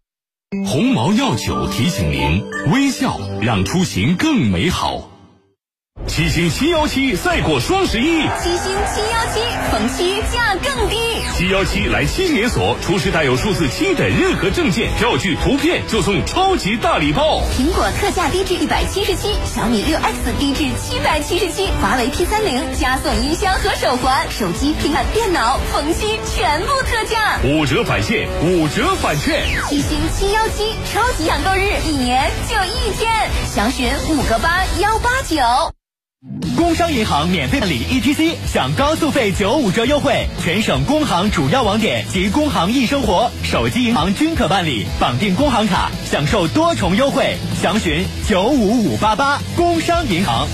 [0.65, 5.09] 鸿茅药酒提醒您：微笑让出行更美好。
[6.05, 9.39] 七星七幺七赛过双十一，七星七幺七
[9.71, 10.97] 逢七价更低。
[11.35, 17.41] 七幺七来青年所，出示带有数字七的任何证件、票据、图片，就送超级大礼包。
[17.57, 29.47] 苹果特价低至一百七十七，小米六 X 低至七百七十七，华为 P 三零加送音箱和手环，手机、平板、电脑逢七全部特价，五折返现，五折返券。
[29.67, 33.11] 七星七幺七超级抢购日，一年就一天，
[33.47, 35.82] 详询五个八幺八九。
[36.55, 47.36] 工商银行免费办理 ETC，享高速费九五折优惠，全省工行主要网点及工行易生活手机银行均可办理，绑定工行卡享受多重优惠。
[47.62, 50.47] 详询九五五八八工商银行。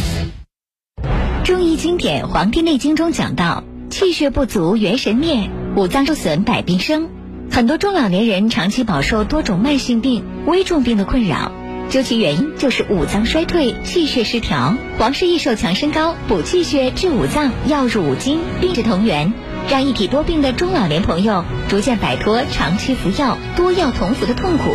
[1.43, 7.10] 中医经典《黄帝内经》中讲到，气血不足元神灭，五脏受损百病生。
[7.51, 11.51] 很多中老年人长期饱受多种慢性病、危重病的困扰。
[11.89, 14.75] 究其原因，就是五脏衰退、气血失调。
[14.99, 19.34] 皇氏益寿强身膏补气血、治五脏，药入五经，病治同源，
[19.69, 24.69] 让一体多病的中老年朋友逐渐摆脱长期服药、多药同服的痛苦。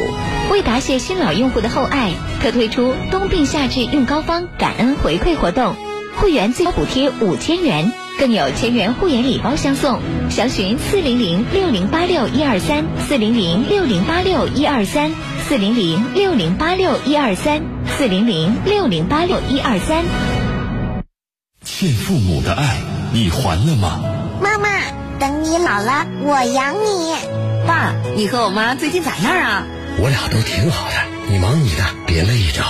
[0.50, 5.76] 为答谢新老用户的厚爱，特推出冬病夏治用膏方感恩回馈活动，
[6.16, 10.00] 会员最高补贴五千元，更有千元护眼礼包相送。
[10.30, 15.12] 详询四零零六零八六一二三四零零六零八六一二三。
[15.46, 17.62] 四零零六零八六一二三，
[17.98, 20.02] 四零零六零八六一二三。
[21.62, 22.78] 欠父母的爱，
[23.12, 24.00] 你还了吗？
[24.40, 24.70] 妈妈，
[25.18, 27.14] 等你老了，我养你。
[27.66, 29.66] 爸，你和我妈最近咋样啊？
[29.98, 30.94] 我俩都挺好的，
[31.28, 32.62] 你忙你的，别累着。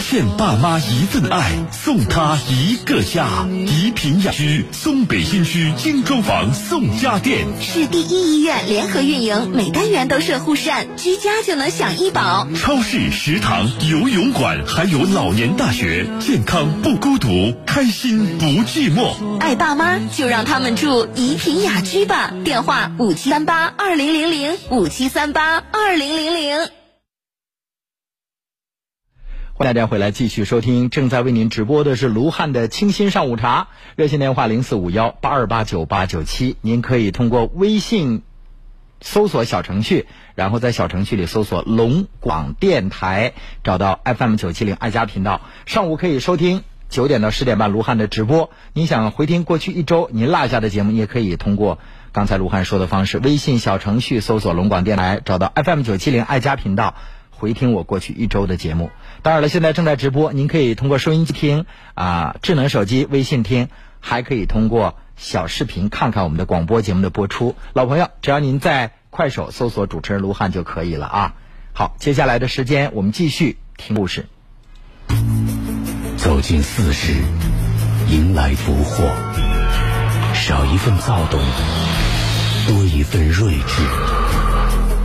[0.00, 3.46] 欠爸妈一份爱，送他一个家。
[3.48, 12.46] 怡品雅居，松北新区精装房送家电，市第一医院联合运营，每单元都设护士站，居家就能享医保。
[12.56, 19.38] 超市、食堂、游泳馆，还有老年大学，健康不孤独，开心不寂寞。
[19.38, 22.32] 爱爸妈，就让他们住怡品雅居吧。
[22.44, 26.81] 电话：五七三八二零零零五七三八二零零零。
[29.62, 38.22] 大家回来继续收听，正在为您直播的是卢汉的清新上午茶，热线电话零四五幺八二八九八九七，您可以通过微信
[39.00, 48.50] 搜索小程序，然后在小程序里搜索龙广电台，找到 FM 九七零爱家频道，上午可以收听九点到十点半卢汉的直播。
[48.72, 51.78] 您想回听过去一周您落下的节目，也可以通过
[52.10, 56.96] 刚才卢汉说的方式，微信小程序搜索龙广电台，找到 FM 九七零爱家频道。
[57.30, 58.90] 回听我过去一周的节目，
[59.22, 63.68] 当然了，现在正在直播，您可以通过收音机听啊，智能手机微信听，
[64.00, 67.54] 还可以通过小视频看看我们的广播节目的播出。
[67.72, 71.34] 老朋友，只要您在快手搜索主持人卢汉就可以了啊。
[71.72, 74.26] 好，接下来的时间我们继续听故事。
[76.16, 77.12] 走进四十，
[78.08, 79.08] 迎来不惑，
[80.34, 81.40] 少一份躁动，
[82.66, 83.84] 多一份睿智，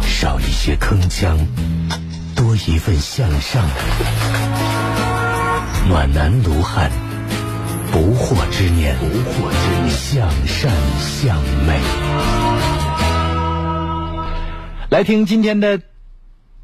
[0.01, 1.38] 少一些铿锵。
[2.38, 3.67] 多一份向上，
[5.89, 6.91] 暖男卢汉，
[7.91, 11.80] 不惑之年，不惑之年，向善向美。
[14.89, 15.82] 来听今天的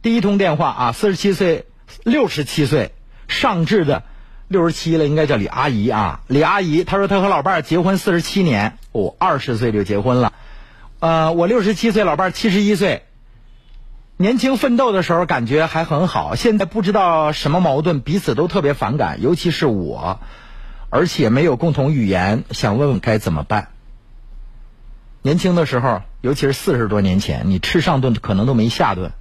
[0.03, 1.65] 第一通电话啊，四十七岁，
[2.03, 2.91] 六十七岁，
[3.27, 4.03] 上至的
[4.47, 10.33] 六十七了，应该叫李阿姨啊，李阿姨，她说她和老伴儿结婚四十七年，哦，二十岁就结婚了，
[10.99, 13.03] 呃，我六十七岁，老伴儿七十一岁。
[14.17, 20.19] 年轻奋斗的时候感觉还很好，现在不知道什么矛盾，彼此都特别反感，尤其是我，
[20.89, 23.69] 而且没有共同语言，想问问该怎么办。
[25.23, 29.11] 年轻的时候，尤其是四十多年前，你吃上顿可能都没下顿，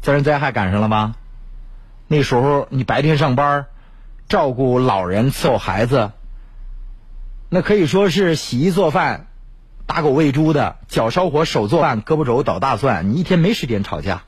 [0.00, 1.14] 自然灾害赶上了吗？
[2.08, 3.66] 那时候你白天上班，
[4.28, 6.10] 照顾老人、伺候孩子，
[7.48, 9.26] 那可以说是洗衣做饭。
[9.90, 14.22] 打狗喂猪的，脚烧火手做饭，胳膊肘捣大蒜，你一天没时间吵架。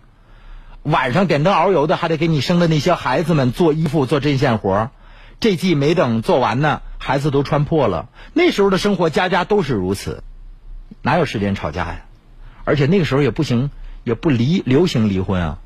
[0.82, 4.90] 晚上点灯熬油的，还得给你生的那些孩子们做衣服、做针线活
[5.38, 8.08] 这季没等做完呢，孩子都穿破了。
[8.32, 10.24] 那时候的生活，家家都是如此，
[11.00, 12.06] 哪有时间吵架呀？
[12.64, 13.70] 而且那个时候也不行，
[14.02, 15.58] 也不离流行离婚啊。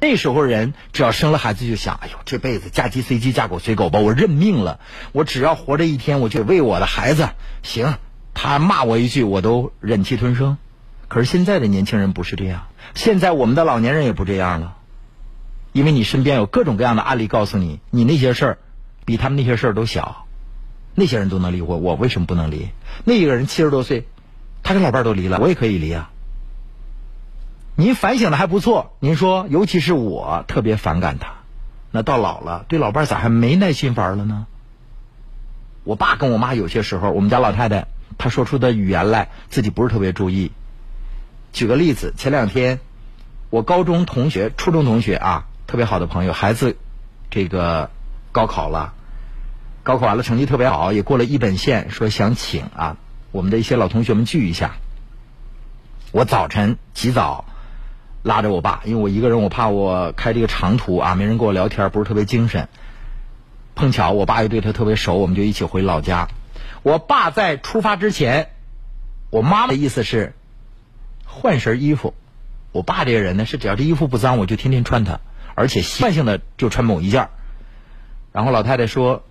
[0.00, 4.80] 那时候人只要生了孩子，就想：哎呦，这辈子嫁鸡随鸡，嫁狗随狗吧，我认命了。
[5.12, 7.28] 我只要活着一天，我就为我的孩子
[7.62, 7.92] 行。
[8.34, 10.58] 他骂我一句，我都忍气吞声。
[11.08, 14.76] 可是现在的年轻人不是这样，现在我们的老年人也不这样了。
[15.72, 18.58] 因为你身边有各种各样的案例，告诉你，你那些事儿
[19.04, 20.26] 比他们那些事儿都小。
[20.94, 22.68] 那些人都能离婚，我为什么不能离？
[23.04, 24.06] 那一个人七十多岁，
[24.62, 26.10] 他跟老伴儿都离了，我也可以离啊。
[27.76, 31.36] 您反省的还不错，您说，尤其是我特别反感他，
[31.90, 34.46] 那到老了，对老伴儿咋还没耐心法儿了呢？
[35.84, 37.86] 我爸跟我妈有些时候，我们家老太太
[38.22, 40.52] 他说出的语言来，自己不是特别注意。
[41.52, 42.78] 举个例子，前两天
[43.50, 46.76] 我高中同学、初中同学啊，特别好的朋友，孩子
[47.32, 47.90] 这个
[48.30, 48.94] 高考了，
[49.82, 52.96] 高考完了成绩特别好，也过了一本线，说想请啊
[53.32, 54.76] 我们的一些老同学们聚一下。
[56.12, 57.44] 我早晨起早
[58.22, 62.68] 拉着我爸，因为我一个人，我怕我开这个长途啊，没人跟我聊天，不是特别精神。
[63.74, 66.28] 碰巧我爸又对他特别熟，我们就一起回老家。
[66.82, 68.50] 我爸在出发之前，
[69.30, 70.34] 我妈妈的意思是
[71.24, 72.14] 换身衣服。
[72.72, 75.20] 我爸这个人呢，是只要这衣服不脏，我就天天穿它，
[75.54, 77.28] 而且习惯性的就穿某一件。
[78.32, 79.24] 然后老太太说。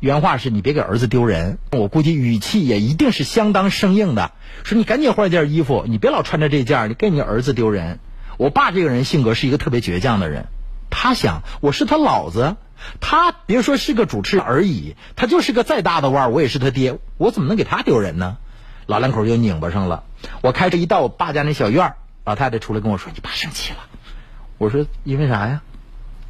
[0.00, 4.30] 原话是你别给儿子丢人，我估计语气也一定是相当生硬的。
[4.62, 7.98] 说你赶紧换件衣服，你别老穿着这件，你给你儿子丢人。
[8.36, 10.46] 我爸这个人性格是一个特别倔强的人，
[10.88, 12.54] 他想我是他老子，
[13.00, 18.36] 他别说是个主持人而已，他就是个再大的腕儿，我也是他爹，我怎么能给他丢人呢？
[18.86, 20.04] 老两口就拧巴上了。
[20.40, 23.78] 我开车一到我爸家那小院儿老太太出来跟我说：“你爸生气了。”
[24.58, 25.60] 我说：“因为啥呀？”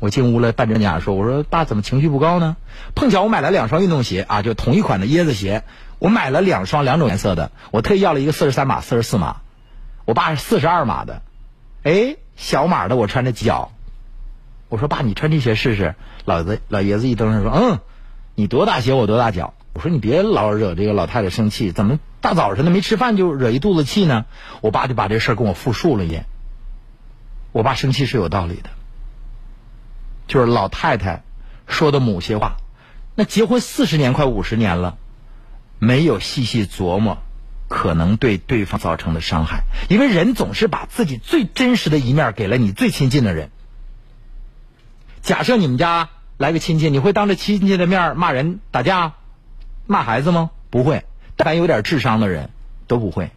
[0.01, 2.57] 我进屋了，半真假说：“我说爸，怎么情绪不高呢？
[2.95, 5.65] 碰巧我买了两双运动鞋啊，就同一款的椰子鞋。
[5.99, 9.39] 我买了两双两种颜色的，我特意要了一个四十三码、四十四码。
[10.05, 11.23] 我爸是四十二码的，
[11.83, 13.73] 哎，小码的我穿着脚。
[14.69, 15.95] 我说爸，你穿这鞋试试。
[16.25, 17.81] 老子老爷子一登上说：嗯，
[18.35, 19.55] 你多大鞋我多大脚。
[19.73, 24.27] 我说你别老惹这个老太太生气，怎么大早上的没吃饭就惹一肚子气呢？
[24.61, 26.27] 我爸就把这事儿跟我复述了一遍。
[27.53, 28.71] 我爸生气是有道理的。”
[30.27, 31.23] 就是老太太
[31.67, 32.57] 说的某些话，
[33.15, 34.99] 那结婚四十年快五十年了，
[35.79, 37.19] 没有细细琢磨
[37.69, 43.51] 可能对对方造成的伤害，因为人总是把自己最真实的一面给了你最亲近的人。
[45.23, 49.15] 假设你们家来个亲戚，你会当着亲戚的面骂人、打架、
[49.87, 50.51] 骂孩子吗？
[50.71, 51.05] 不会，
[51.37, 52.51] 但凡有点智商的人
[52.87, 53.31] 都不会。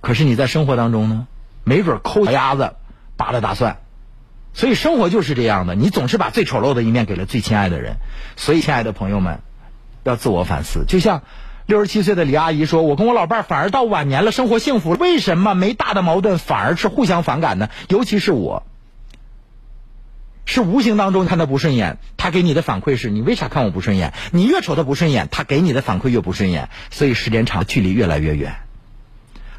[0.00, 1.26] 可是你在生活当中呢，
[1.64, 2.74] 没准抠脚丫子、
[3.16, 3.78] 扒了大蒜。
[4.52, 7.98] 所以生活就是这样的，你总是把最丑陋的一面给了最亲爱的人。
[8.36, 9.40] 所以，亲爱的朋友们，
[10.02, 10.84] 要自我反思。
[10.88, 11.22] 就像
[11.66, 17.68] 六十七岁的李阿姨说：“我跟我老伴儿反而到晚年了，生活幸福了，为什么没大的矛盾，反而是互相反感呢？
[17.88, 18.64] 尤其是我，
[20.50, 24.12] 是无形当中看他不顺眼，他给你的反馈是你为啥看我不顺眼？
[24.32, 28.56] 你越瞅他不顺眼，他给你的反馈越不顺眼，所以时间长，距离越来越远。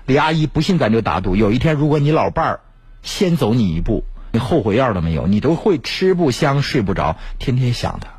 [0.05, 2.59] 李阿姨不信，咱就打赌，有一天如果你老伴儿
[3.03, 4.03] 先走你一步。
[4.33, 8.09] 你后悔药都没有，你都会吃不香睡不着，天天想他。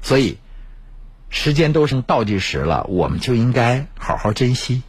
[0.00, 0.38] 所以，
[1.30, 4.82] 时间都剩倒计时了，我们就应该好好珍惜。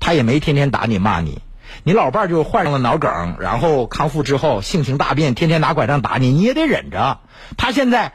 [0.00, 1.42] 他也没天天打你骂你，
[1.84, 7.20] 你老伴儿就患上了脑梗，然后康复之后性情大变，天天拿拐杖打你，你也得忍着。
[7.56, 8.12] 他现在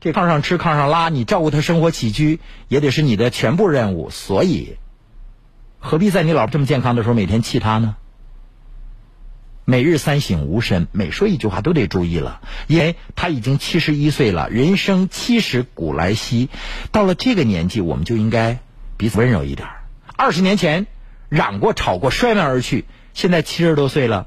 [0.00, 4.10] 这炕上吃炕上拉，你照顾他生活起居也得是你的全部任务。
[4.10, 4.76] 所以，
[5.78, 7.96] 何必在你老这么健康的时候每天气他呢？
[9.66, 14.50] 每日三省吾身，每说一句话都得注意了，因为他已经七十一岁了。
[14.50, 16.48] 人生七十古来稀，
[16.90, 18.58] 到了这个年纪，我们就应该
[18.96, 19.68] 彼此温柔一点。
[20.16, 20.88] 二十年前
[21.30, 24.26] 嚷过、吵过、摔门而去，现在七十多岁了，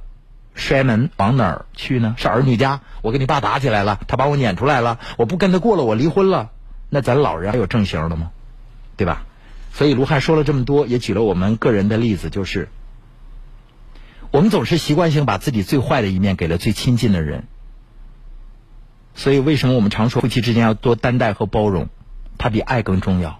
[0.56, 2.16] 摔门往哪儿去呢？
[2.18, 2.82] 是儿女家？
[3.04, 6.50] 我跟你爸打起来了，他把我撵出来了，我不跟他过了，我离婚了。
[6.90, 8.32] 那咱老人还有正形的吗？
[8.98, 9.26] 对吧？
[9.74, 12.70] 所以卢汉说了这么多，也举了我们个人的例子，就是。
[14.32, 17.44] 我们总是习惯性把自己最坏的一面给了最亲近的人，
[19.14, 21.90] 所以为什么我们常说夫妻之间要多担待和包容？
[22.38, 23.40] 它比爱更重要。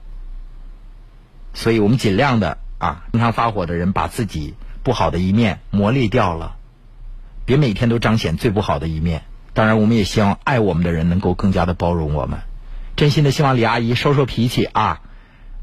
[1.56, 6.58] 所以我们尽量的啊，经常发火的人把自己不好的一面磨砺掉了，
[7.46, 9.24] 别每天都彰显最不好的一面。
[9.54, 12.40] 当然，我们也希望爱我们的人能够更加的包容我们。
[12.98, 15.00] 真心的希望李阿姨收收脾气啊，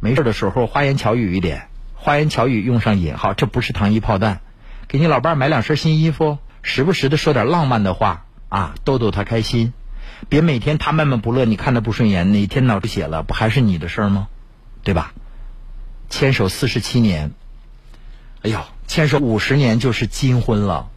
[0.01, 4.41] 没事的时候花言巧语一点，花言巧语用上引号，这不是糖衣炮弹。
[4.89, 9.75] 给你老伴儿买两身新衣服，时不时的说点浪漫的话啊，逗逗他开心。
[10.31, 14.29] 别每天他闷闷不乐，你看他不顺眼，哪天脑出血了，不还是你的事儿吗？
[14.83, 15.13] 对吧？
[16.11, 17.31] 牵手四十七年，
[18.43, 20.91] 哎呦，牵手五十年就是金婚了。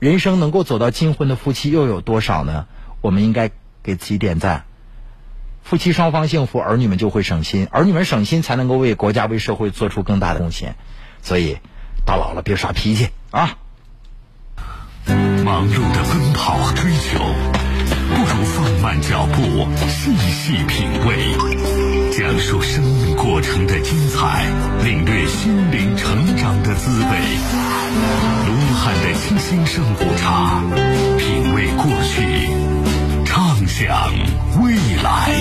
[0.00, 2.66] 人生能够走到金婚的夫妻又有多少呢？
[3.00, 3.50] 我们应该
[3.82, 4.64] 给自己点赞。
[5.62, 10.74] 夫妻双方幸福，儿女们就会省心，儿女们省心才能够为国家、为社会做出更大的贡献。
[11.22, 11.58] 所以。
[12.06, 13.56] 到老了别耍脾气啊！
[15.42, 17.18] 忙碌的奔跑和追求，
[18.14, 21.32] 不如放慢脚步，细细品味，
[22.12, 24.44] 讲述生命过程的精彩，
[24.84, 27.08] 领略心灵成长的滋味。
[28.46, 28.54] 卢。
[28.74, 30.60] 汉的清新上古茶，
[31.16, 32.50] 品味过去，
[33.24, 34.12] 畅想
[34.62, 35.32] 未来。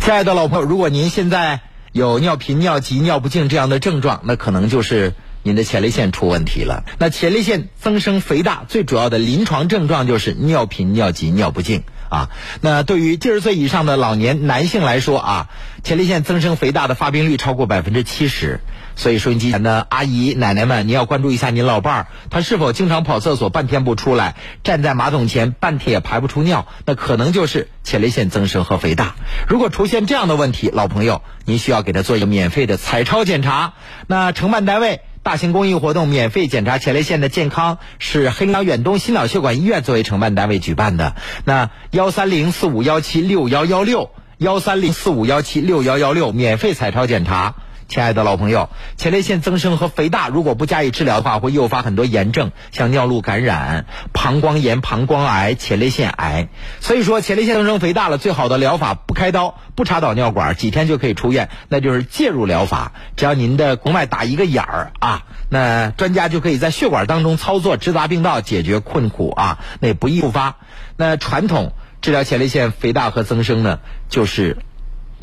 [0.00, 1.60] 亲爱的老朋友，如果您现在
[1.90, 5.12] 有尿频、尿急、尿不尽这样的症状，那可能就是
[5.44, 6.84] 您的前列腺出问题了。
[6.98, 12.30] 那前列腺增生肥大最主要的临床症状就是尿频、尿急、尿不尽啊。
[12.62, 15.48] 那对于七十岁以上的老年男性来说啊，
[15.84, 18.60] 前列腺增生肥大的发病率超过百分之七十。
[18.96, 29.16] 所以收音机前的阿姨、奶奶们，你要关注一下您老伴儿，他是否经常跑厕所半天不出来，站在马桶前半天也排不出尿，那可能就是前列腺增生和肥大。
[29.48, 33.72] 如果出现这样的问题，老朋友，您需要给他做一个免费的彩超检查。
[34.06, 41.16] 那承办单位大型公益活动免费检查前列腺的健康，是黑龙江远东心脑血管医院作为承办单位举办的。
[41.46, 47.54] 那幺三零四五幺七六幺幺六，幺三零四五幺七六幺幺六，免费彩超检查。
[47.86, 56.48] 亲爱的老朋友，前列腺增生和肥大如果不加以治疗的话，会诱发很多炎症，像尿路感染、膀胱炎、膀胱癌、前列腺癌。
[56.80, 62.92] 所以说，前列腺增生肥大了，最好的疗法不开刀、不插导尿管，几天就可以出院，那就是介入疗法。
[63.16, 70.56] 只要您的宫外打一个眼儿啊，那专家就可以在血管当中操作，直达病灶，解决困苦啊，那也不易复发。
[70.96, 73.78] 那传统治疗前列腺肥大和增生呢，
[74.08, 74.56] 就是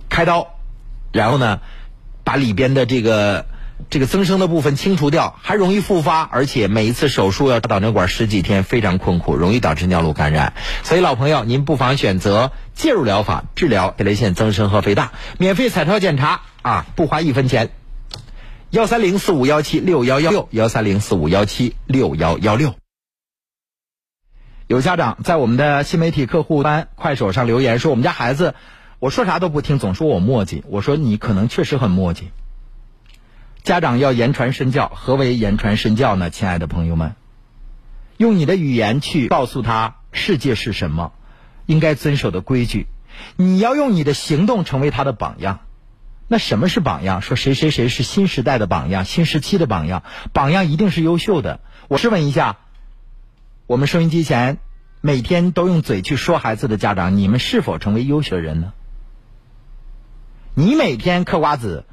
[0.10, 0.56] 开刀，
[1.12, 1.60] 然后呢。
[2.24, 3.46] 把里边的这个
[3.90, 10.54] 这个增生的部分清除掉，还容易复发，而且每一次手术要打导尿管十几天，非常困苦，容易导致尿路感染。
[10.84, 17.72] 所以老朋友，您不妨选择介入疗法治疗前列腺增生和肥大，免费彩超检查啊，不花一分钱。
[18.70, 22.76] 幺三零四五幺七六幺幺六，幺三零四五幺七六幺幺六。
[24.68, 28.54] 有家长在我们的新媒体客户端快手上留言说，我们家孩子。
[29.02, 30.62] 我说啥都不听，总说我磨叽。
[30.68, 32.26] 我说你可能确实很磨叽。
[33.64, 36.30] 家长要言传身教，何为言传身教呢？
[36.30, 37.16] 亲爱的朋友们，
[38.18, 41.14] 用你的语言去告诉他世界是什么，
[41.66, 42.86] 应该遵守的规矩。
[43.38, 45.62] 你要用你的行动成为他的榜样。
[46.28, 47.24] 那什么是榜样？
[47.24, 51.60] 说谁谁谁是新时代的榜样，新时期的榜样，榜样一定是优秀的。
[51.88, 52.60] 我试问一下，
[53.66, 54.60] 我们收音机前
[55.02, 58.74] 每天都用嘴去说孩子的家长，你们是否成为优秀人呢？
[60.54, 61.86] 你每天嗑瓜子，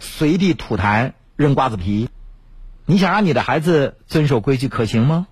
[0.00, 2.08] 随地吐痰扔瓜子皮，
[2.86, 5.28] 你想让你的孩子遵守规矩可行吗？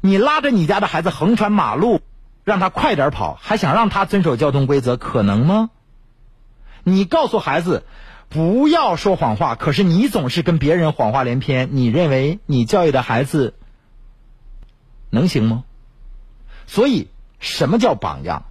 [0.00, 2.00] 你拉着你家的孩子横穿马路，
[2.44, 5.70] 让他快点跑，还想让他遵守交通规则可能吗？
[6.84, 7.84] 你告诉孩子
[8.28, 13.54] 不要说谎话，可是你总是跟别人谎话连篇，你认为你教育的孩子
[15.10, 15.64] 能行吗？
[16.68, 17.08] 所以，
[17.40, 18.44] 什么叫榜样？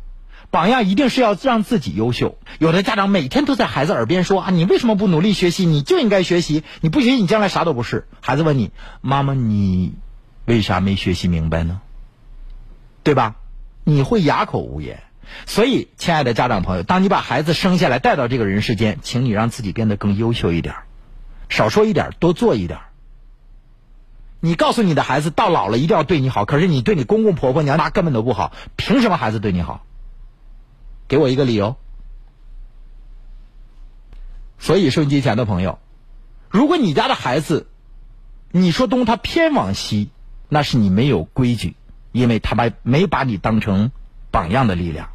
[0.52, 2.38] 榜样一定是要让自己优秀。
[2.58, 5.66] 有的家长每天都在孩子耳边说啊，你为什么不努力学习？
[5.66, 8.08] 你就应该学习，你不学习，你将来啥都不是。
[8.20, 8.72] 孩子问你，
[9.02, 9.94] 妈妈，你
[10.46, 11.82] 为啥没学习明白呢？
[13.04, 13.36] 对吧？
[13.84, 15.04] 你会哑口无言。
[15.46, 20.74] 所以，亲爱的家长朋友，当你把孩子生下来带到这个人世间，请你让自己变得更优秀一点，
[21.50, 22.80] 少说一点，多做一点。
[24.40, 29.86] 你告诉你的孩子，到老了一定要对你好，可是你对你公公婆婆娘家根本都不好，凭什么孩子对你好？
[31.10, 31.76] 给我一个理由。
[34.58, 35.80] 所以收音机前的朋友，
[36.50, 37.68] 如果你家的孩子，
[38.52, 40.12] 你说东他偏往西，
[40.48, 41.76] 那是你没有规矩，
[42.12, 43.92] 因为他把没把你当成
[44.32, 45.08] 榜样的力量；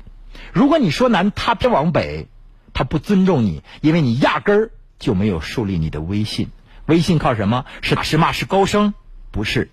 [0.53, 2.29] 如果你说南他偏往北，
[2.73, 6.51] 他不尊重你，因为你压根儿就没有树立你的威信。
[6.87, 7.65] 威信靠什么？
[7.83, 8.95] 是打是骂是高声？
[9.31, 9.71] 不是，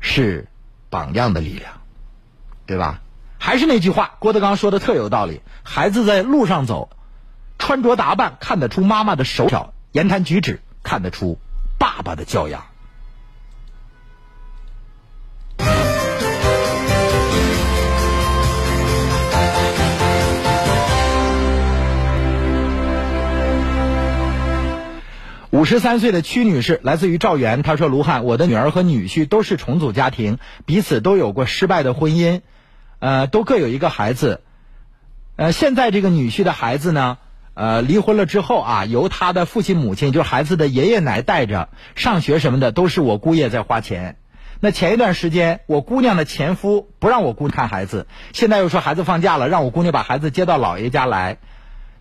[0.00, 0.48] 是
[0.88, 1.80] 榜样的力量，
[2.66, 3.02] 对吧？
[3.42, 5.40] 还是那句话，郭德纲说的特有道理。
[5.62, 6.90] 孩子在路上走，
[7.58, 11.38] 穿着打扮看得出妈妈的手巧，言谈举止看得出
[11.78, 12.64] 爸爸的教养。
[25.50, 32.42] 五十三岁的屈女士来自于赵源，她说：“卢汉，我的女儿和女婿都是重组家庭，彼此都有过失败的婚姻。”
[33.00, 34.42] 呃，都各有一个孩子，
[35.36, 37.18] 呃，现在这个女婿的孩子呢，
[37.54, 44.16] 呃，离婚了之后啊，由他的父亲母亲，就是孩子的爷爷奶带着上学什么的，都是我姑爷在花钱。
[44.60, 51.38] 那前一段时间，我姑娘的前夫不让我姑看孩子，现在又说孩子放假了，让我姑娘把孩子接到姥爷家来。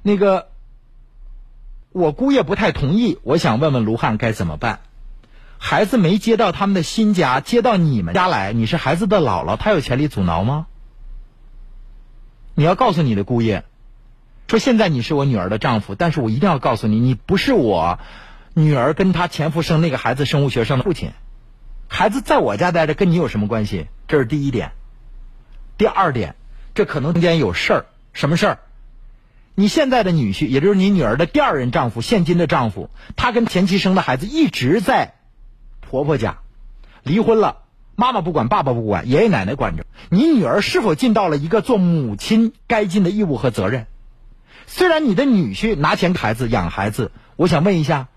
[0.01, 0.49] 那个，
[1.93, 4.81] 我姑爷不太同意，我想问问卢汉该怎么办？
[5.57, 10.67] 孩子没接到他们的新家，接到你们家来，你是孩子的姥姥，他有权利阻挠吗？
[12.59, 13.63] 你要告诉你的姑爷，
[14.49, 17.99] 说现在你是我女儿的丈夫，但是我一定要告诉你，你不是我
[18.53, 21.11] 女儿跟她前夫生那个孩子生物学生的父亲。
[21.87, 23.87] 孩子在我家待着，跟你有什么关系？
[24.09, 24.73] 这是第一点。
[25.77, 26.35] 第二点，
[26.73, 28.59] 这可能中间有事儿，什么事儿？
[29.55, 35.13] 你现在的女婿，也就是你女儿的第二任丈夫，现今的丈夫，他跟前妻生的孩子一直在
[35.79, 36.39] 婆婆家，
[37.03, 37.59] 离婚了，
[37.99, 39.85] 妈妈不管，爸爸不管，爷爷奶奶管着。
[40.09, 43.87] 你女儿是否尽到了一个做母亲该尽的义务和责任？
[44.67, 48.07] 虽然你的女婿拿钱给孩子养孩子，我想问一下，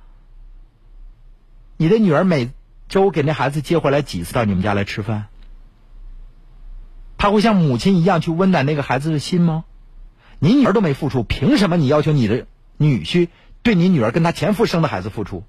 [1.76, 2.52] 你的女儿每
[2.88, 5.26] 周给那孩子接回来几次到你们家来吃饭？
[7.18, 9.64] 他会像母亲一样去温暖那个孩子的心吗？
[10.38, 13.30] 你女儿都没付出，凭什么你要求你的女婿
[13.64, 15.42] 对你女儿跟他前夫生的孩子付出？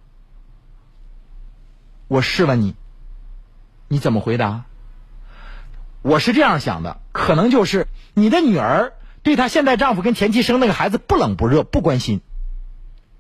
[2.08, 2.76] 我试问你，
[3.88, 4.66] 你怎么回答？
[6.02, 12.20] 我是这样想的，可能就是你的女儿对她现在丈夫跟前妻生那个孩子不冷不热不关心，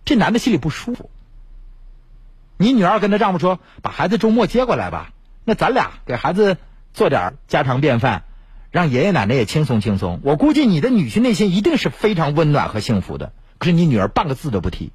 [0.04, 1.10] 这男的心里不舒服。
[2.58, 5.12] 你女儿跟她丈夫说：“把孩子周末接过来吧，
[5.46, 6.58] 那咱俩给孩子
[6.94, 8.24] 做点家常便饭，
[8.70, 14.92] 让爷爷奶奶也轻松轻松。”我估计你的女婿内心一定是非常温暖和幸福的，可是你女儿半个字都不提，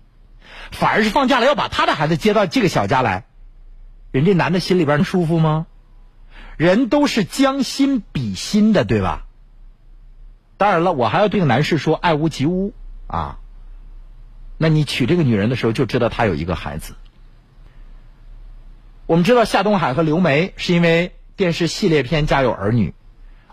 [0.72, 3.24] 反而是放假了要把他的孩子接到这个小家来，
[4.10, 5.66] 人这男的心里边舒服吗？
[6.56, 9.26] 人都是将心比心的，对吧？
[10.56, 12.72] 当然了，我还要对男士说：爱屋及乌
[13.06, 13.38] 啊。
[14.56, 16.94] 那你娶这个女人的时候，就知道她有一个孩子。
[19.06, 22.90] 我们知道夏东海和刘梅是因为电视系列片《家有儿女》，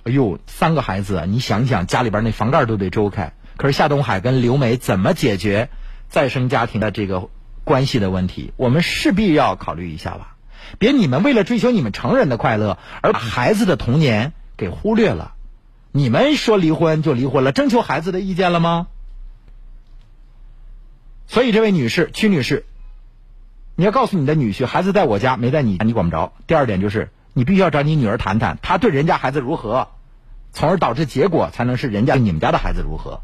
[0.03, 3.33] 哎呦，三个孩子，你想想，家里边那房盖都得周开。
[3.55, 5.69] 可是夏东海跟刘梅怎么解决
[6.09, 7.29] 再生家庭的这个
[7.63, 8.51] 关系的问题？
[8.57, 10.34] 我们势必要考虑一下吧。
[10.79, 15.33] 别你们为了追求你们成人的快乐，而把孩子的童年给忽略了。
[15.91, 18.87] 你们说离婚就离婚了，征求孩子的意见了吗？
[21.27, 22.65] 所以，这位女士，屈女士，
[23.75, 26.33] 你要告诉你的女婿，孩子在我家，没在你家，你管不着。
[26.47, 29.87] 第二点就是，你必须要找你女儿谈谈，她对人家孩子如何，
[30.53, 33.21] 从而导致结果才能是人家你们家的孩子如何。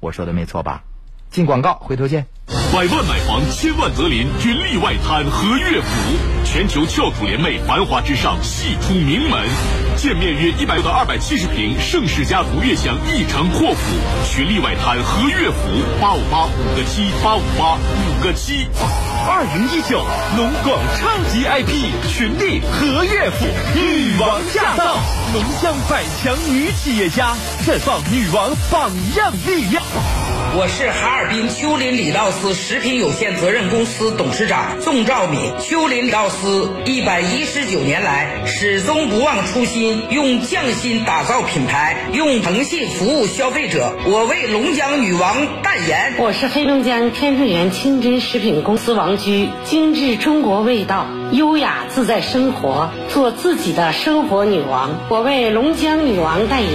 [0.00, 0.82] 我说的没错吧？
[1.30, 2.26] 进广告，回头见。
[2.46, 5.86] 百万买房，千万择邻，君丽外滩和悦府，
[6.44, 9.40] 全球翘楚联袂，繁华之上，系出名门。
[9.96, 13.78] 建面约一百到二百七十平，盛世家族悦享一城阔府。
[14.26, 15.56] 群力外滩和悦府，
[16.00, 18.66] 八五八五个七，八五八五个七。
[19.24, 20.04] 二零一九
[20.36, 24.96] 龙广超级 IP，群力和悦府，女王驾到，
[25.32, 29.84] 龙江百强女企业家，绽放女王榜样力量。
[30.54, 35.52] 我是哈尔滨丘陵李道斯食品有限责任公司董事长宋兆敏。
[35.60, 43.94] 丘陵李道斯一百一十九年来始终不忘初心，用匠心打造品牌，用诚信服务消费者。
[44.06, 46.14] 我为龙江女王代言。
[46.18, 54.90] 我是黑龙江天顺源清真食品公司王居，精致中国味道，优雅自在生活，做自己的生活女王。
[55.08, 56.70] 我为龙江女王代言。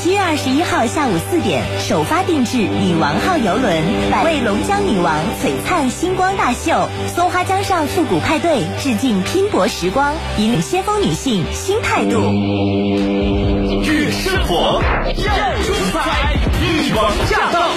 [0.00, 3.84] 七月二十一号下午四点，首发定制女王号游轮，
[4.24, 12.18] 为龙江女王璀璨星光大秀，松花江上复古派对，致敬拼搏时光，引领先锋女性新态度。
[13.84, 15.22] 越生活要
[15.62, 17.68] 出彩，女王驾到！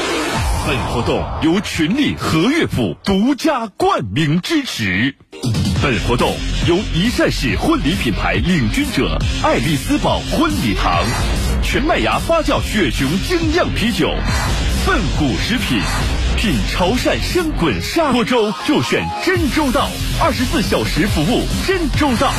[0.65, 5.15] 本活动由群力和悦府独家冠名支持。
[5.83, 6.33] 本活动
[6.65, 11.03] 由一善市婚礼品牌领军者爱丽丝堡婚礼堂。
[11.61, 14.07] 全麦芽发酵雪熊精酿啤酒，
[14.87, 15.81] 笨谷食品，
[16.37, 19.89] 品潮汕生滚砂锅粥就选真周到，
[20.21, 22.31] 二十四小时服务真周到。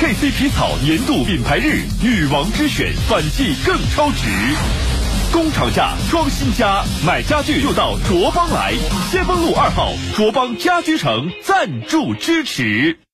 [0.00, 4.95] KC 皮草年度品牌日女王之选，反季更超值。
[5.32, 8.74] 工厂价装新家，买家具就到卓邦来，
[9.10, 13.05] 先锋路二号卓邦家居城赞助支持。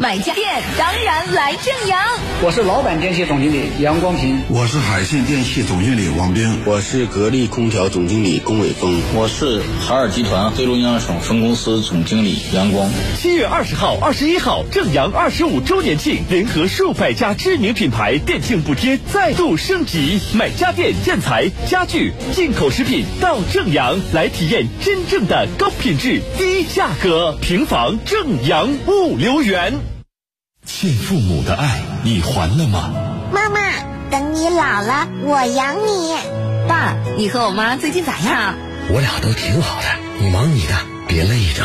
[0.00, 0.44] 买家电
[0.76, 1.98] 当然来正阳。
[2.42, 12.90] 我是老板电器总经理杨光平，我是海信电器总经理王斌，我是格力空调总经理龚伟峰，我是海尔集团黑龙江省分公司总经理杨光。
[13.16, 20.18] 七月二十号、二十一号，正阳二十五周年庆，联合数百家知名品牌，店庆补贴再度升级。
[20.34, 27.38] 买家电、建材、家具、进口食品到正阳来体验真正的高品质、低价格。
[27.40, 29.83] 平房正阳物流园。
[30.66, 32.90] 欠父母的爱，你还了吗？
[33.32, 33.60] 妈妈，
[34.10, 36.14] 等你老了，我养你。
[36.66, 38.54] 爸，你和我妈最近咋样？
[38.88, 39.88] 我俩都挺好的，
[40.20, 40.93] 你忙你的。
[41.06, 41.64] 别累着。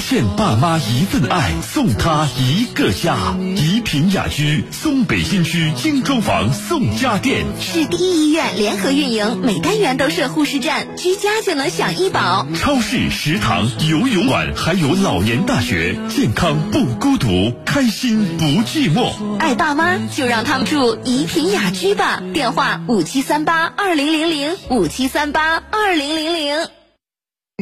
[0.00, 3.36] 欠爸妈一份爱，送他一个家。
[3.56, 7.44] 怡品雅居，松北新区精装房送家电。
[7.60, 12.46] 市第一医院联合运营，每单元都设护士站，居家就能享医保。
[12.56, 19.12] 超市、食堂、游泳馆，还有老年大学，健康不孤独，开心不寂寞。
[19.38, 26.79] 爱爸妈就让他们住怡品雅居吧，电话五七三八二零零零五七三八二零零零。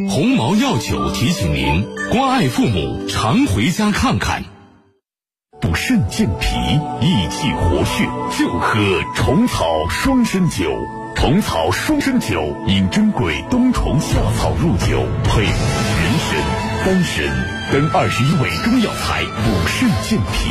[0.06, 4.44] 鸿茅药酒提醒您：关爱父母，常回家看看。
[5.60, 6.56] 补肾健脾、
[7.00, 8.04] 益气活血，
[8.38, 8.78] 就喝
[9.16, 10.70] 虫草双参酒。
[11.16, 17.26] 虫草双参酒饮珍贵冬虫夏草入酒，配人参、丹参
[17.72, 20.48] 等二十一味中药材，补肾健脾、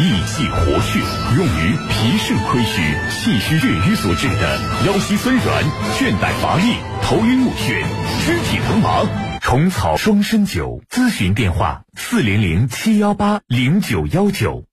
[0.00, 1.00] 益气活血，
[1.36, 5.64] 用于脾肾亏虚、气虚血瘀所致的腰膝酸软、
[5.98, 7.82] 倦怠乏力、头晕目眩、
[8.24, 9.02] 肢体疼麻。
[9.40, 14.64] 虫草双参酒，咨询电话：四零零七幺八零九幺九。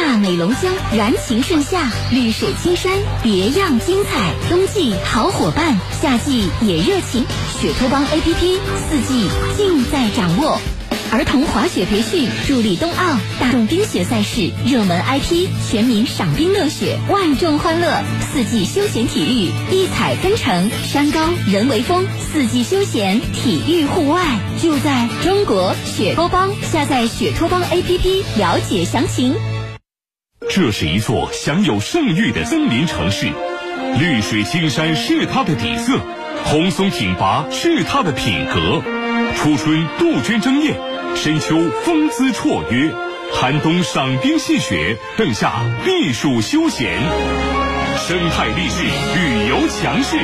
[0.00, 2.92] 大美龙江，燃情盛夏，绿水青山，
[3.22, 4.34] 别样精彩。
[4.48, 7.24] 冬季好伙伴，夏季也热情。
[7.60, 10.58] 雪托邦 APP，四季尽在掌握。
[11.12, 18.02] 儿童滑雪培训助力冬奥，大众冰雪赛事热门 IP，全民赏冰乐雪，万众欢乐。
[18.32, 26.50] 四季休闲体育，异彩纷呈，山高人为峰，四季休闲体育户外就在中国雪托邦。
[26.72, 29.36] 下载雪托邦 APP，了解详情。
[30.48, 33.26] 这是一座享有盛誉的森林城市，
[33.98, 36.00] 绿水青山是它的底色，
[36.44, 38.82] 红松挺拔是它的品格。
[39.36, 40.74] 初春杜鹃争艳，
[41.14, 42.90] 深秋风姿绰约，
[43.32, 45.52] 寒冬赏冰戏雪，盛夏
[45.84, 46.98] 避暑休闲。
[47.98, 50.16] 生态励志，旅游强势，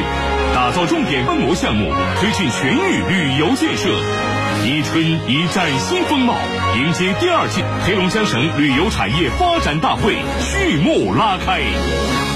[0.54, 4.35] 打造重点观摩项目，推进全域旅游建设。
[4.64, 6.34] 宜春以崭新风貌，
[6.76, 12.35] 迎接第二届黑龙江省旅游产业发展大会序幕拉开。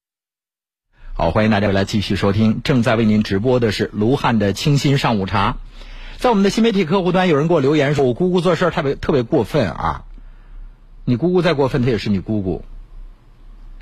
[1.13, 5.57] 好，欢迎大家来继续收听，正在为您直播的是卢汉的清新上午茶。
[6.17, 10.03] 在我们的新媒体客户端，有人给我留言说，我姑姑做事特别特别过分啊！
[11.03, 12.63] 你姑姑再过分，她也是你姑姑。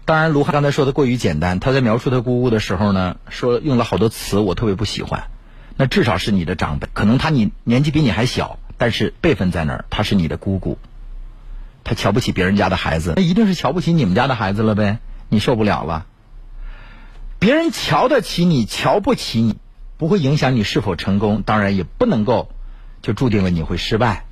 [0.06, 5.26] 当然，卢汉刚才说的过于简单，他在描述他姑姑的时候呢，说用了好多词，我特别不喜欢。
[5.78, 10.80] 那至少是你的长辈，可能他你年纪比你还小，但是辈分在那儿，他是你的姑姑。
[11.84, 14.98] 他瞧不起别人家的孩子，那一定是瞧不起你们家的孩子了呗？
[15.30, 16.08] 你受不了了。
[17.40, 19.56] 别人瞧得起你，瞧不起你，
[19.98, 22.50] 不会影响你是否成功，当然也不能够
[23.02, 24.26] 就注定了你会失败。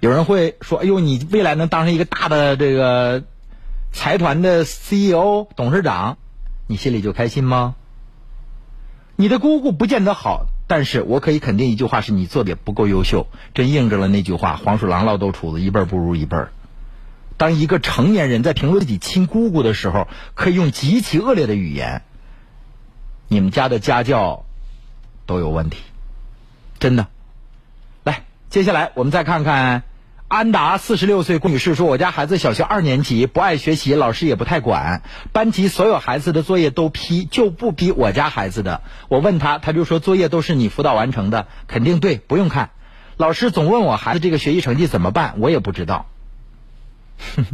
[0.00, 3.24] 有人会说：“哎呦，你未来能当上一个大的这个
[3.92, 6.16] 财团的 CEO、董事长，
[6.66, 7.74] 你心里就开心吗？”
[9.16, 16.36] 你的姑姑不见得好，但是我可以肯定一句话：是你做的也不够优秀，真印证了那句话：“黄鼠狼落豆杵子，一辈不如一辈。”
[17.36, 22.02] 当一个成年人在评论自己亲姑姑的时候，可以用极其恶劣的语言。
[23.28, 24.46] 你们家的家教
[25.26, 25.82] 都有问题，
[26.78, 27.08] 真的。
[28.04, 29.82] 来，接下来我们再看看
[30.28, 38.80] 安达四十六岁郭女士说：“我家孩子小学二年级，不爱学习，老师也不太管，班级所有孩子的作业都批，就不批我家孩子的。
[39.08, 42.70] 我问他，他就说作业都是你辅导完成的，肯定对，不用看。
[43.18, 46.06] 老师总问我孩子这个学习成绩怎么办，我也不知道。”
[47.36, 47.44] 哼，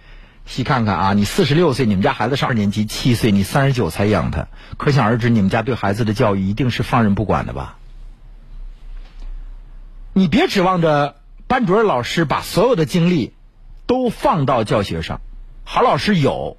[0.46, 1.12] 细看看啊！
[1.12, 7.76] 你四十六岁，你们家孩子上二年级，七岁，你三十九才养他，可想而知，你们家对孩子的教育一定是放任不管的吧？
[10.14, 11.16] 你别指望着
[11.46, 13.34] 班主任老师把所有的精力
[13.86, 15.20] 都放到教学上，
[15.64, 16.56] 好老师有，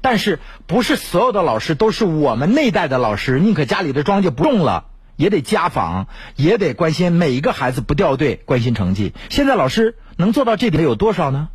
[0.00, 3.38] 但是不是所有的老师都是我们那代的老师？
[3.38, 4.86] 宁可家里的庄稼不种了，
[5.16, 6.06] 也得家访，
[6.36, 9.12] 也得关心每一个孩子不掉队，关心成绩。
[9.30, 11.50] 现在老师能做到这点有多少呢？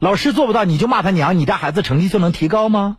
[0.00, 2.96] 老师做不到，你就骂他娘，你家孩子成绩就能提高吗？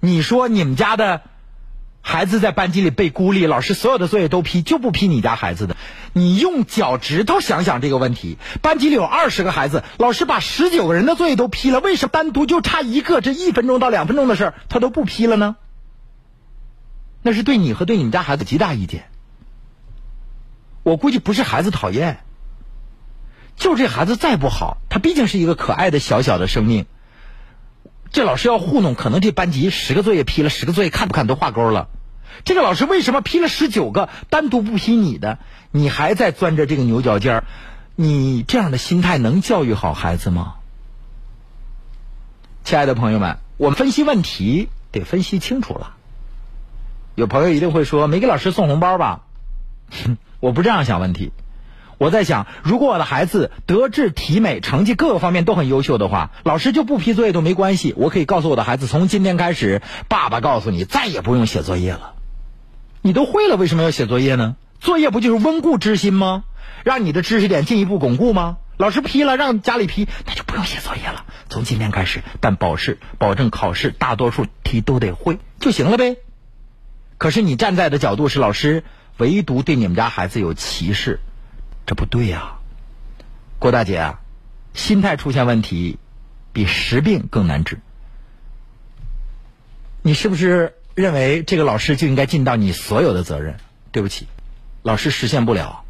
[0.00, 1.22] 你说你们家的
[2.00, 5.76] 孩子在班级里被孤立，老师所有的作业都批，就不批你家孩子的？
[6.12, 13.20] 你用脚趾头想想这个问题：班级里有二十个孩子，老师把十九个人的作业都批了，为什么单独就差一个？
[13.20, 15.54] 这一分钟到两分钟的事儿，他都不批了呢？
[17.22, 19.04] 那是对你和对你们家孩子极大意见。
[20.82, 22.24] 我估计不是孩子讨厌，
[23.56, 26.86] 就这孩子再不好，他毕竟是一个可爱的小小的生命。
[28.10, 31.88] 这老师要糊弄，可能这班级十个作业批了，十个作业看不看都画勾了。
[32.44, 35.38] 这个老师为什么批了十九个，单独不批你的？
[35.70, 37.44] 你还在钻着这个牛角尖儿？
[37.94, 40.54] 你这样的心态能教育好孩子吗？
[42.64, 45.94] 亲爱的朋友们，我们分析问题得分析清楚了。
[47.14, 49.24] 有朋友一定会说，没给老师送红包吧？
[50.40, 51.32] 我不这样想问题。
[52.02, 57.94] 我在想，如果我的孩子德智体美成绩各个方面都很优秀的话，老师就不批作业都没关系。
[57.96, 62.14] 我可以告诉我的孩子，从今天开始，爸爸告诉你，再也不用写作业了。
[63.02, 64.56] 你都会了，为什么要写作业呢？
[64.80, 66.42] 作业不就是温故知新吗？
[66.82, 68.56] 让你的知识点进一步巩固吗？
[68.78, 71.24] 老师批了，让家里批，那就不用写作业了。
[71.50, 76.16] 从今天开始，但保试保证考试大多数题都得会就行了呗。
[77.16, 78.82] 可是你站在的角度是老师，
[79.18, 81.20] 唯独对你们家孩子有歧视，
[81.86, 82.58] 这不对呀。
[83.58, 84.20] 郭大姐啊，
[84.74, 85.98] 心态出现问题，
[86.52, 87.78] 比实病更难治。
[90.02, 93.56] 你是不是认为这个老师就应该尽到你所有的责任？
[93.92, 94.26] 对不起，
[94.82, 95.84] 老师实现不了。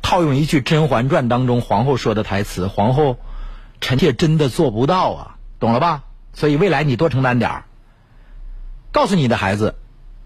[0.00, 3.18] 套用一句《甄嬛传》当中皇后说的台词：“皇后，
[3.80, 7.64] 臣妾真的做不到啊，懂了吧？”所以未来你多承担点儿。
[8.92, 9.74] 告诉你的孩子，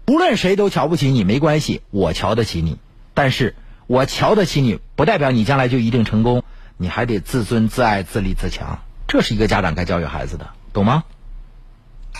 [0.07, 2.77] 无论谁都瞧不起你没关系，我瞧得起你。
[3.13, 3.55] 但是
[3.87, 6.43] 我瞧得起你，不代表你将来就一定成功。
[6.77, 11.03] 你还得自尊、自爱、自立、自强，这是一个家长该教育孩子的，懂吗？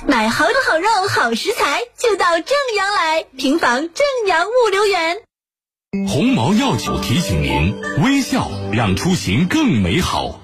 [0.07, 5.17] 买好的好肉好食材，就到正阳来，平房正阳物流园。
[6.07, 10.39] 鸿茅药酒提醒您：微笑让出行更美好。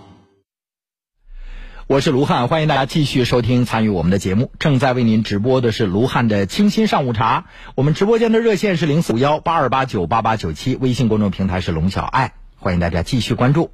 [1.89, 4.51] 我是卢汉，欢迎大家继续收听参与我们的节目。
[4.59, 7.45] 正在为您直播的是卢汉的清新上午茶。
[7.73, 13.71] 我们直播间的热线是零四五幺八二八九八八九七，微信公众平台是龙小爱，欢迎大家继续关注。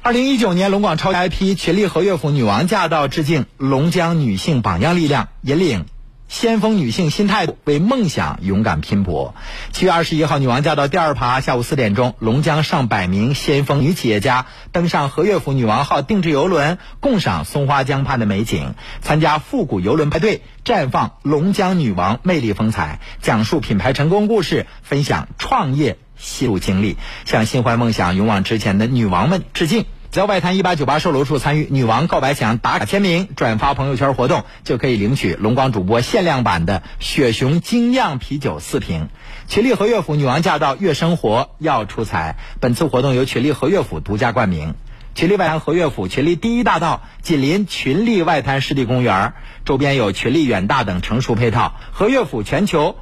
[0.00, 5.84] 二零一九年龙广超 IP 群力和乐府女王驾到，致敬龙江女性榜样力量，引领
[6.30, 9.34] 先锋女性新态度，为梦想勇敢拼搏。
[9.72, 25.98] 七月二十一号，女王驾到第二趴，下午四点钟，龙江上百名先锋女企业家登上和悦府女王号定制游轮，共赏松花江畔的美景，参加复古游轮派对，绽放龙江女王魅力风采，讲述品牌成功故事，分享创业。
[26.16, 29.86] 心路经历，向心怀梦想、勇往直前的女王们致敬。
[30.10, 39.08] 只要外滩一八九八售楼处参与女王告白墙打卡签名、转发朋友圈活动，就可以领取龙光主播限量版的雪熊精酿啤酒四瓶。
[39.46, 42.34] 群力和乐府女王驾到，悦生活要出彩。
[42.58, 44.74] 本次活动由群力和乐府独家冠名。
[45.14, 49.34] 群力外滩和乐府群力第一大道紧邻群力外滩湿地公园，
[49.64, 51.74] 周边有群力远大等成熟配套。
[51.92, 52.96] 和乐府全球。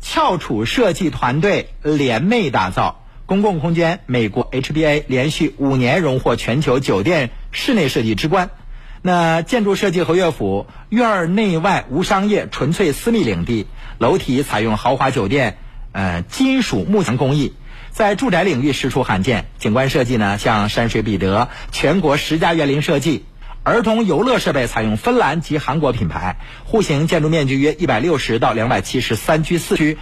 [0.00, 8.48] 翘楚设计团队联袂打造公共空间，美国 HBA 连续五年荣获全球酒店室内设计之冠。
[9.02, 13.66] 那建筑设计和乐府院内外无商业，纯粹私密领地，
[13.98, 15.58] 楼体采用豪华酒店
[15.92, 17.52] 呃金属幕墙工艺，
[17.90, 19.44] 在住宅领域实属罕见。
[19.58, 23.26] 景观设计呢，像山水彼得，全国十佳园林设计。
[23.64, 29.98] 儿童游乐设备采用芬兰及韩国品牌，户型建筑面积约一百六十到两百七十三居四居，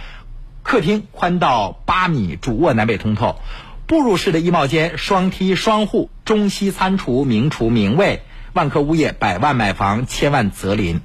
[0.67, 3.37] 客厅宽到八米，主卧南北通透，
[3.85, 10.99] 步入式的衣帽间，双梯双户，中西餐厨，明厨明卫，万科物业百万买房，千万择邻。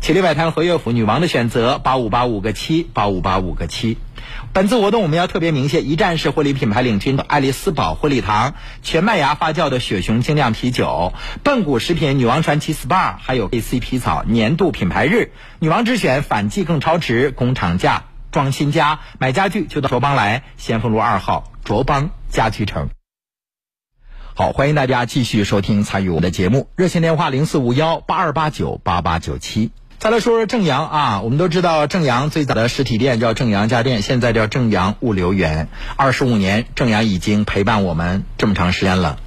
[0.00, 3.98] 启力外滩和悦府女王的选择八五八五个七八五八五个七。
[4.54, 22.88] 本次活动我们要特别鸣谢一站式婚礼品牌领军的爱丽丝堡婚礼堂，全麦芽发酵的雪熊精酿啤酒，笨谷食品女王传奇 SPA，还有 AC 皮草年度品牌日，女王之选反季更超值，工厂价装新家买家具就到卓邦来，先锋路二号卓邦家具城。
[24.34, 29.70] 好，欢迎大家继续收听参与我们的节目，热线电话零四五幺八二八九八八九七。
[29.98, 35.68] 再来说说正阳啊，我们都知道正阳最早的实体店叫正阳家电，现在叫正阳物流园。
[35.96, 39.20] 二十五年，正阳已经陪伴我们这么长时间了。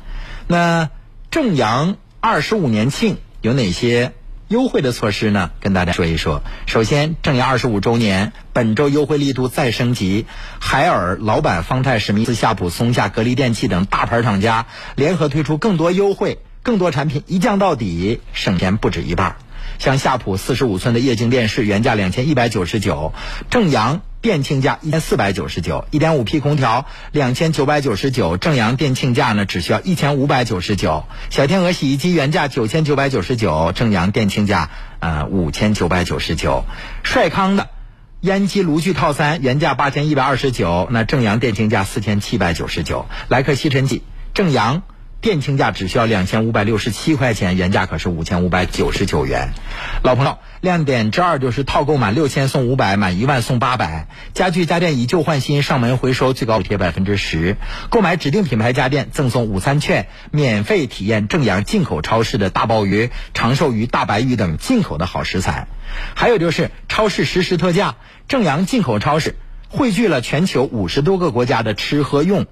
[0.47, 0.89] 那
[1.29, 4.11] 正阳二十五年庆有哪些
[4.47, 5.49] 优惠的措施呢？
[5.59, 6.43] 跟大家说一说。
[6.67, 10.27] 首先，正阳二十五周年，本周优惠力度再升级，
[10.59, 19.37] 海尔、老板、方太、史密斯、夏普、松下、格力电器等大牌厂家联合推出更多优惠，更多产品一降到底，省钱不止一半。
[19.79, 23.13] 像夏普四十五寸的液晶电视原价两千一百九十九，
[23.49, 36.63] 正阳店庆价一千四百九十九；一点五 P 空调两千九百九十九，正阳店庆价呢只需要一千五百九十九；小天鹅洗衣机原价九千九百九十九，正阳店庆价呃五千九百九十九；
[37.03, 37.69] 帅康的
[38.21, 43.05] 烟机炉具套餐原价八千一百二十九，那正阳店庆价四千七百九十九。
[43.27, 44.01] 莱克吸尘器
[44.33, 44.81] 正阳
[45.25, 49.53] 店庆价只需要两千五百六十七块钱，原价可是五千五百九十九元。
[50.03, 54.07] 老朋友，亮点之二就是套购满六千送五百，满一万送八百。
[54.35, 57.57] 家具家电以旧换新，上门回收，最高补贴百分之十。
[57.89, 65.65] 购买指定品牌家电赠送午餐券，免费体验正阳进口超市的大鲍鱼、长寿鱼、大白鱼等进口的好食材。
[66.13, 67.95] 还有就是超市实时特价，
[68.27, 69.37] 正阳进口超市
[69.69, 72.45] 汇聚了全球五十多个国家的吃喝用。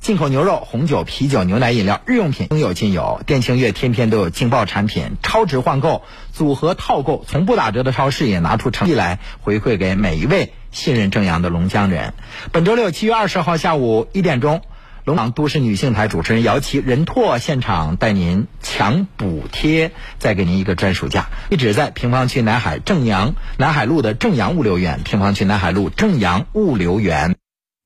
[0.00, 3.20] 进口牛肉、红酒、啤酒、牛奶、饮料、日用品应有尽有。
[3.26, 12.14] 店庆月天天都有劲爆产品，超值换购、组合套购，从不打折的超市也拿出诚意来回馈给每一位信任正阳的龙江人。
[12.52, 14.62] 本周六七月二十号下午一点钟，
[15.04, 21.28] 龙岗都市女性台主持人姚琪、任拓现场带您抢补贴，再给您一个专属价。
[21.50, 27.36] 地址在平房区南海正阳南海路的正阳物流园，平房区南海路正阳物流园。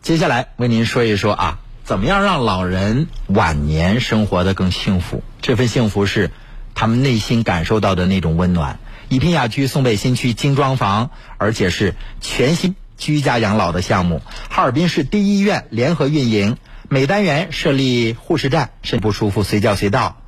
[0.02, 1.58] 接下来为您说一说啊。
[1.84, 5.22] 怎么样让老人晚年生活的更幸福？
[5.40, 6.30] 这份幸福是
[6.76, 8.78] 他们内心感受到的那种温暖。
[9.08, 14.22] 一品雅居松北新区精装房，而且是全新居家养老的项目。
[14.48, 16.56] 哈尔滨市第一医院联合运营，
[16.88, 20.21] 每单元设立护士站，身不舒服随叫随到，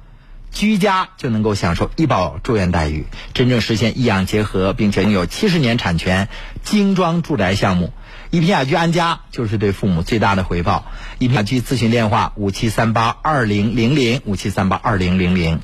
[0.54, 6.28] 居家就能够享受医保住院待遇，真正实现医养结合，并且拥有七十年产权
[6.62, 7.92] 精装住宅项目。
[8.30, 10.86] 一品雅居安家就是对父母最大的回报。
[11.18, 15.60] 一品雅居咨询电话：五七三八二零零零五七三八二零零零。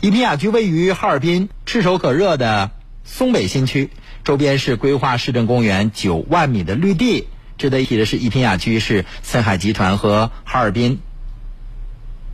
[0.00, 2.72] 一品雅居位于哈尔滨炙手可热的
[3.04, 3.90] 松北新区，
[4.24, 7.28] 周边是规划市政公园九万米的绿地。
[7.56, 10.98] 值得一提的是，一品雅居是森海集团和哈尔滨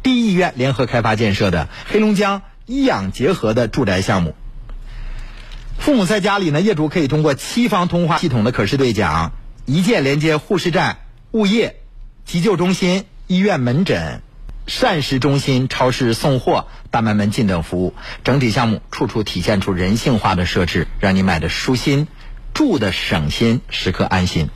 [0.02, 4.34] 第一医院联合开发建设的黑龙江医养结合的住宅项目。
[5.78, 9.32] 父母在家里呢，业主可以通过七方通话系统的可视对讲。
[9.66, 10.98] 一键连接护士站、
[11.30, 11.76] 物业、
[12.24, 14.20] 急救中心、医院门诊、
[14.66, 17.94] 膳食中心、超市送货、大卖门禁等服务，
[18.24, 22.08] 整体项目处处体现出人性化的设置，让你买的舒心，
[22.52, 24.50] 住的省心，时刻安心。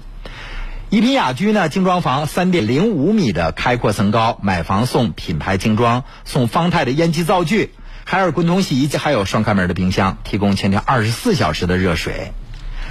[0.91, 7.70] 一品雅居呢，精装房三点零五米的开阔层高，买房送品牌精装，送方太的烟机灶具，
[8.05, 12.32] 海尔滚筒洗衣机，还有双开门的冰箱，提供全天二十四小时的热水，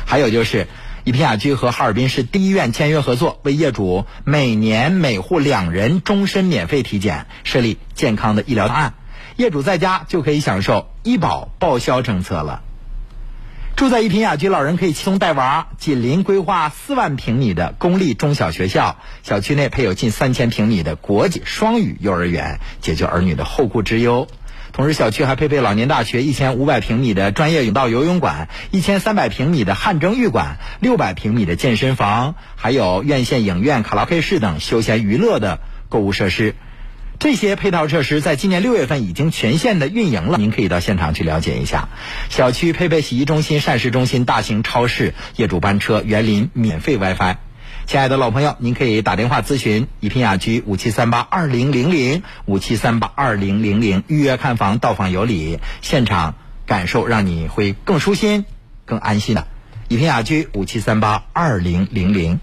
[0.05, 0.67] 还有就是。
[1.05, 8.93] 一品雅居和哈尔滨市第一医院签约合作，为业主每年每户两人终身免费体检，设立健康的医疗档案，
[9.35, 12.61] 业主在家就可以享受医保报销政策了。
[13.75, 24.27] 住在一品雅居，老人可以轻松带娃，紧邻规划四万平米的公立中小学校，小区内配有近三千平米的国际双语幼儿园，解决儿女的后顾之忧。
[24.73, 35.59] 同时，小区还配备老年大学一千五百平米的专业泳道游泳馆、一千三百平米的汗蒸浴馆、六百平米的健身房，还有院线影院、卡拉 OK 室等休闲娱乐的
[35.89, 36.55] 购物设施。
[37.23, 41.87] 这些配套设施在今年六月份已经全线的运营了，您可以到现场去了解一下。
[42.27, 47.37] 小区配备洗衣中心、膳食中心、大型超市、业主班车、园林、免费 WiFi。
[47.85, 58.43] 亲爱的老朋友，您可以打电话咨询一品雅居五七三八二零零零五七三八二零零零预约看房到访有礼，现场感受让你会更舒心、
[58.83, 59.47] 更安心的。
[59.87, 62.41] 一品雅居五七三八二零零零。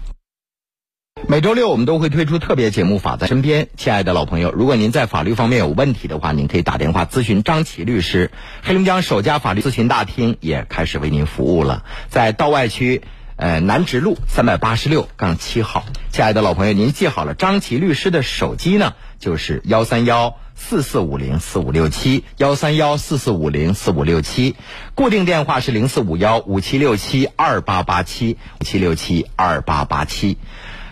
[1.27, 8.31] 每周六我们都会推出特别节目《法在身边》，亲爱的老朋友，如果您在法律方面有问题的话，您可以打电话咨询张琪律师。
[8.63, 13.01] 黑龙江首家法律咨询大厅也开始为您服务了，在道外区。
[13.35, 24.55] 呃，南直路三百八十六杠七号，亲爱的老朋友，您记好了，张琪律师的手机呢，就是幺三幺四四五零四五六七，幺三幺四四五零四五六七，
[24.93, 30.37] 固定电话是零四五幺五七六七二八八七五七六七二八八七。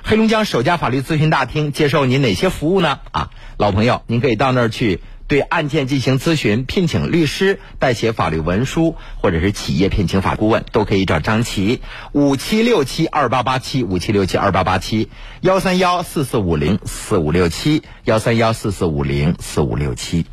[0.10, 2.98] 黑龙江首家法律咨询大厅接受您哪些服务呢？
[3.12, 5.02] 啊，老朋友，您可以到那儿去。
[5.28, 11.82] 对案件进行咨询，聘请律师代写法律文书，或者是企业聘请法顾问，都可以找张琪，
[12.12, 15.10] 五七六七二八八七五七六七二八八七
[15.42, 20.26] 幺三幺四四五零四五六七幺三幺四四五零四五六七。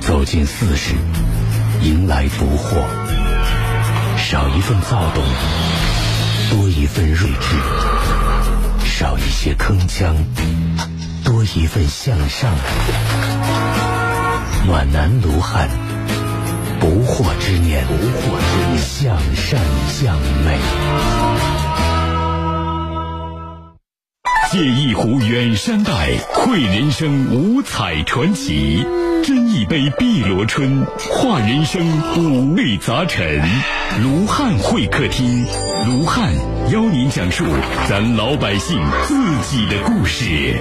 [0.00, 0.94] 走进四十，
[1.82, 2.80] 迎来不惑，
[4.16, 5.24] 少一份躁动，
[6.50, 7.56] 多一份睿智，
[8.86, 10.14] 少一些铿锵。
[11.24, 12.54] 多一份向上，
[14.66, 15.68] 暖男卢汉，
[16.80, 20.58] 不惑之年，不惑之年，向善向美。
[24.50, 28.86] 借一壶远山黛，绘人生五彩传奇。
[29.28, 33.42] 斟一杯碧螺春，话人生五味杂陈。
[34.02, 35.44] 卢汉会客厅，
[35.86, 36.32] 卢汉
[36.72, 37.44] 邀您讲述
[37.90, 40.56] 咱老百姓自己的故事。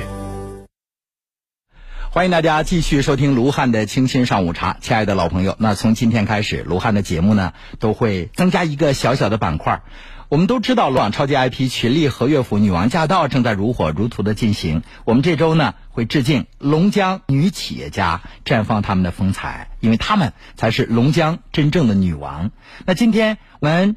[2.10, 9.82] 欢迎大家继续收听卢汉的清新上午茶，亲爱的老朋友，那从今天开始，卢汉的节目呢都会增加一个小小的板块。
[10.30, 14.84] 我们都知道，罗网超级 IP 群力和乐府女王驾到正在如火如荼的进行。
[15.06, 22.52] 我们这周呢会致敬龙江女企业家，绽放她们的风采，因为她们才是龙江真正的女王。
[22.86, 23.96] 那今天我们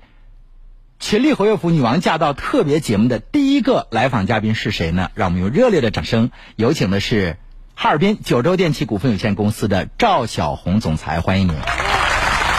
[0.98, 5.11] 群力活跃府女王驾到特别节目的第一个来访嘉宾是谁呢？
[5.14, 7.36] 让我们用热烈的掌声有请的是。
[7.74, 11.55] 哈尔滨九州电器股份有限公司的赵小红总裁，欢迎您，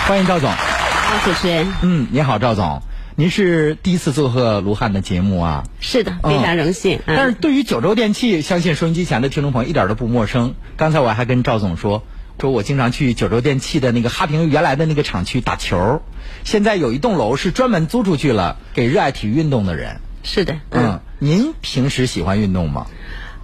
[0.08, 0.52] 欢迎赵总。
[0.52, 1.68] 好，主持人。
[1.82, 2.84] 嗯，你好，赵总，
[3.22, 5.64] 您是第一次做客卢汉的节目啊？
[5.80, 7.02] 是的，非常荣幸。
[7.06, 10.56] 但是对于九州电器，相信收音机前的听众朋友一点都不陌生。
[10.76, 12.02] 刚才我还跟赵总说，
[12.40, 16.02] 说我经常去九州电器的那个哈平原来的那个厂区打球，
[16.44, 19.98] 现在有一栋楼是专门租出去了给热爱体育运动的人。
[20.24, 22.88] 是的，嗯，您平时喜欢运动吗？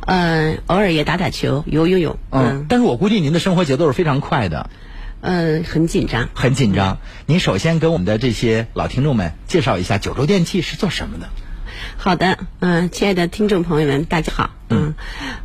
[0.08, 2.18] 嗯，偶尔也打打球，游游泳。
[2.32, 4.72] 嗯，但是我估计您的生活节奏是非常快的。
[5.22, 6.30] 嗯，很紧张。
[6.34, 7.00] 很紧张。
[7.26, 11.30] 您首先给我们的这些老听众们介绍一下九州电器是做什么的。
[11.98, 14.52] 好的，嗯，亲爱的听众朋友们，大家好。
[14.70, 14.94] 嗯，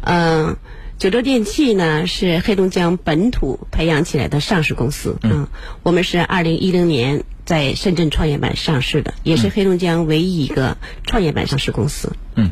[0.02, 0.56] 嗯，
[0.98, 5.16] 九州电器呢是黑龙江本土培养起来的上市公司。
[5.22, 5.48] 嗯，
[5.82, 12.12] 我们是二零一零年在深圳创业板上市的，也是黑龙江唯一一个创业板上市公司。
[12.34, 12.50] 嗯。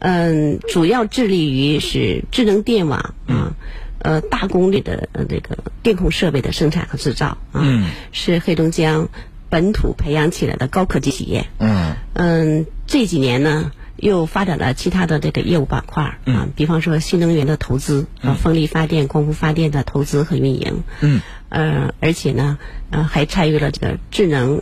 [0.00, 3.56] 嗯，主要致力于是智能电网啊，
[4.04, 9.08] 呃，大功率的这个电控设备的生产和制造啊，是黑龙江
[9.48, 11.46] 本土培养起来的高科技企业。
[11.58, 20.82] 嗯嗯，这几年呢，又发展了其他的这个业务板块啊，比方说新能源的投资啊，风力发电、光伏发电的投资和运营。
[21.00, 22.58] 嗯，呃，而且呢，
[22.90, 24.60] 呃，还参与了这个智能。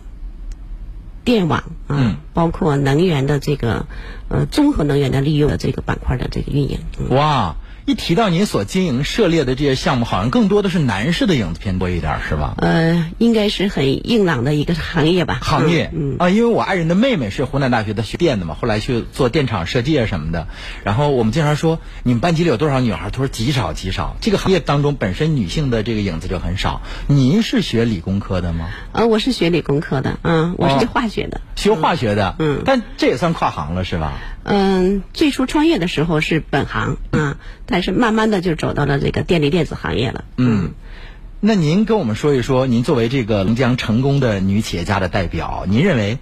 [1.25, 3.87] 电网啊，包括能源的这个
[4.29, 6.81] 呃综合能源的利用的这个板块的这个运营。
[7.11, 7.55] 哇，
[7.85, 12.55] 一提到您所经营涉猎的这些项目，好像更多的是男士的影子偏多一点，是吧？
[12.59, 15.41] 呃，应该是很硬朗的一个行业吧。
[15.43, 20.47] 行业，嗯啊，因为我爱人的妹妹是湖南大学的学电的嘛，后来去做电厂设计啊什么的。
[20.85, 23.11] 然后我们经常说，你们班级里有多少女孩？
[23.11, 24.17] 他说极少极少。
[24.21, 26.83] 这个行业当中本身女性的这个影子就很少。
[27.09, 28.69] 您是学理工科的吗？
[28.93, 34.13] 呃，我是学理工科的，嗯，我是学化学的，学化学的，嗯，但这也算跨行了是吧？
[34.45, 40.25] 嗯，最初创业的时候是本行啊，但是慢慢的就走到了这个电力电子行业了。
[40.37, 40.73] 嗯，
[41.41, 46.19] 那您跟我们说一说，您作为这个龙江成功的女企业家的代表，您认为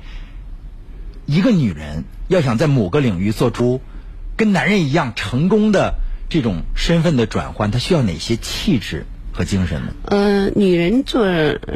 [1.25, 3.81] 一个女人要想在某个领域做出
[4.37, 5.95] 跟男人一样成功的
[6.29, 9.95] 这种身份的转换，她需要哪些气质和精神呢？
[10.05, 11.27] 呃，女人做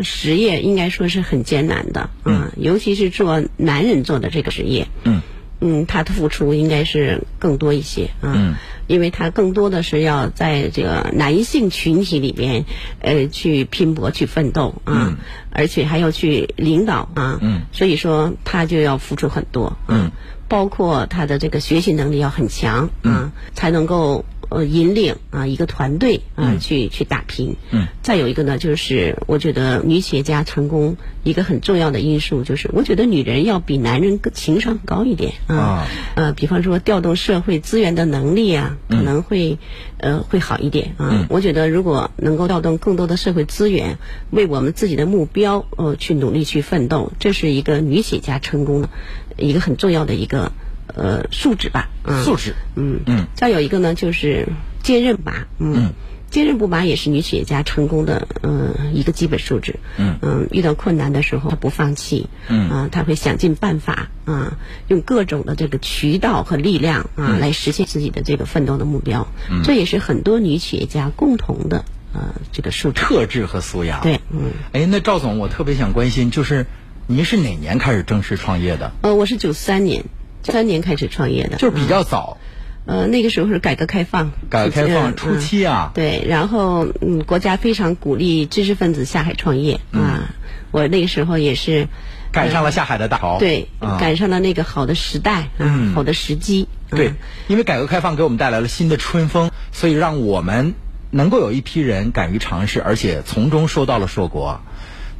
[0.02, 5.22] 实业应该说是很艰难的，嗯，尤其是做男人做的这个职业，嗯。
[5.60, 8.54] 嗯，他的付出应该是更多一些啊，嗯，
[8.86, 12.64] 因为他更多的是要在这个男性群体里边，
[13.00, 15.16] 呃，去拼搏、去奋斗啊，
[15.50, 20.10] 而且还要去领导啊，嗯，所以说他就要付出很多，嗯，
[20.48, 24.24] 包括他的这个学习能力要很强啊，才能够。
[24.54, 27.56] 呃，引领啊一个团队啊去去打拼。
[27.72, 27.88] 嗯。
[28.02, 35.88] 再有一个呢，就是我觉得女企业家成功一个很重要的因素，就是我觉得女人要比男人情商高一点啊。
[36.14, 39.58] 呃，比方说调动社会资源的能力啊，可能会
[39.98, 41.10] 呃会好一点啊。
[41.12, 41.26] 嗯。
[41.30, 43.98] 我觉得如果能够调动更多的社会资源，
[44.30, 48.88] 为我们自己的目标呃去努力去奋斗，这是一个女企业家成功的
[49.36, 50.52] 一个很重要的一个。
[50.86, 51.88] 呃，素质吧，
[52.24, 53.00] 素质，嗯。
[53.06, 54.48] 嗯，再有一个呢，就是
[54.82, 55.92] 坚韧吧，嗯，
[56.30, 60.18] 坚韧不拔也是女企业家成功的嗯一个基本素质，嗯。
[60.20, 62.68] 嗯，遇到困难的时候她不放弃，嗯。
[62.70, 64.58] 啊，她会想尽办法啊，
[64.88, 73.00] 用各种的这个渠道和力量啊来实现自己的这个奋斗的目标，嗯，这也是很多女企业家共同的呃这个素质。
[73.00, 76.66] 特质和素养，对，嗯，哎，那赵总，我特别想关心，就是
[77.06, 78.92] 您是哪年开始正式创业的？
[79.02, 80.04] 呃，我是九三年。
[80.44, 82.38] 三年开始创业的，就是比较早。
[82.86, 85.90] 呃，那个时候是改革开放，改革开放初期啊。
[85.94, 90.34] 对，然后嗯，国家非常鼓励知识分子下海创业啊。
[90.70, 91.88] 我那个时候也是
[92.30, 96.68] 赶上了下海的大潮，对，赶上了那个好的时代，嗯，好的时机。
[96.90, 97.14] 对，
[97.48, 100.74] 因为改革开放给我们带来了新的春风，所以让我们
[101.10, 104.60] 能够有一批人敢于尝试，而且从中收到了硕果。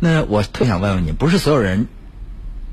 [0.00, 1.86] 那我特想问问你，不是所有人。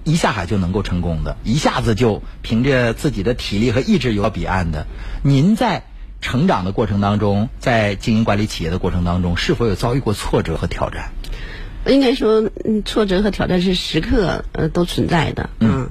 [0.04, 4.88] 一下海就能够成功的，一下子就凭着自己的体力和意志游到彼岸的。
[5.24, 5.84] 您在
[6.22, 11.12] 成长的过程当中，在经营管理企业的过程当中，是否有遭遇过挫折和挑战？
[11.86, 15.50] 应该说，嗯，挫折和挑战是时刻呃都存在的。
[15.60, 15.90] 嗯。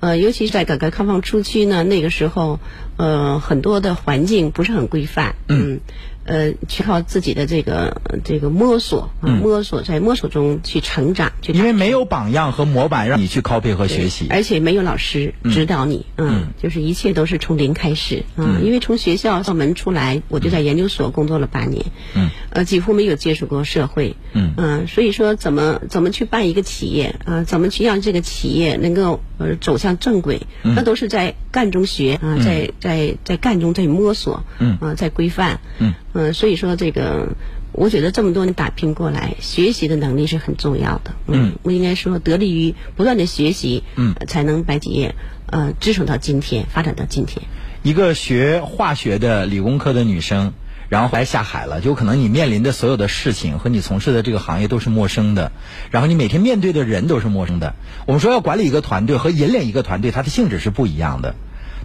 [0.00, 2.58] 呃，尤其是在改革开放初期呢，那个时候，
[2.96, 5.34] 呃，很多的环境不是很规范。
[5.46, 5.80] 嗯。
[6.24, 11.32] 呃，去靠自己的这个这个摸索，摸索在摸索中去成长。
[11.48, 35.94] 因为没有榜样和模板让你去 copy 和学习，而且没有老师指导你，嗯，就是一切都是从零开始，嗯，因为从学校校门出来，我就在研究所工作了八年，嗯，呃，几乎没有接触过社会，嗯，嗯，所以说怎么怎么去办一个企业啊，怎么去让这个企业能够呃走向正轨，那都是在干中学啊，在在在干中在摸索，嗯，啊，在规范，嗯。
[36.12, 37.28] 嗯，所以说这个，
[37.72, 41.12] 我觉得这么多年打拼过来，学习的能力是很重要的。
[41.28, 45.14] 嗯，我应该说得力于不断的学习，嗯，才能把企业
[45.46, 47.46] 呃支撑到今天，发展到今天。
[47.82, 50.52] 一个学化学的理工科的女生，
[50.88, 55.52] 然后后来下海了，就可能你面临的所有的事情和你从事的这个行业都是陌生的，
[55.92, 57.76] 然后你每天面对的人都是陌生的。
[58.06, 61.36] 我们说要管理一个团队和引领一个团队，它的性质是不一样的，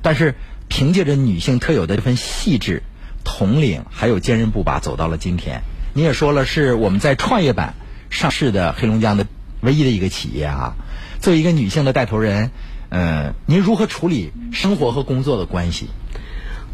[0.02, 0.34] 但是
[0.68, 2.82] 凭借着女性特有的这份细致。
[3.26, 5.64] 统领还有坚韧不拔，走到了今天。
[5.94, 7.74] 你也说了，是我们在创业板
[8.10, 9.26] 上市的黑龙江的
[9.60, 10.76] 唯一的一个企业啊。
[11.20, 12.52] 作为一个女性的带头人，
[12.90, 15.88] 嗯，您如何处理生活和工作的关系？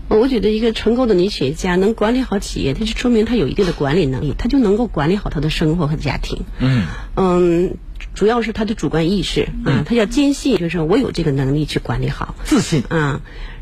[0.10, 6.44] 我觉得一个成功的女企业家能管理好企业，它就说明她有一定的管理能力，她就能够管理好她的生活和家庭。
[6.60, 7.78] 嗯嗯，
[8.14, 13.22] 主要是她的主观意识啊，她要坚信，就是我有这个能力去管理好，自信啊。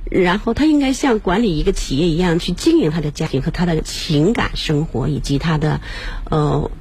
[0.09, 5.81] 然后他应该像管理一个企业一样去经营他的家庭和他的情感生活，以及他的
[6.29, 6.71] 呃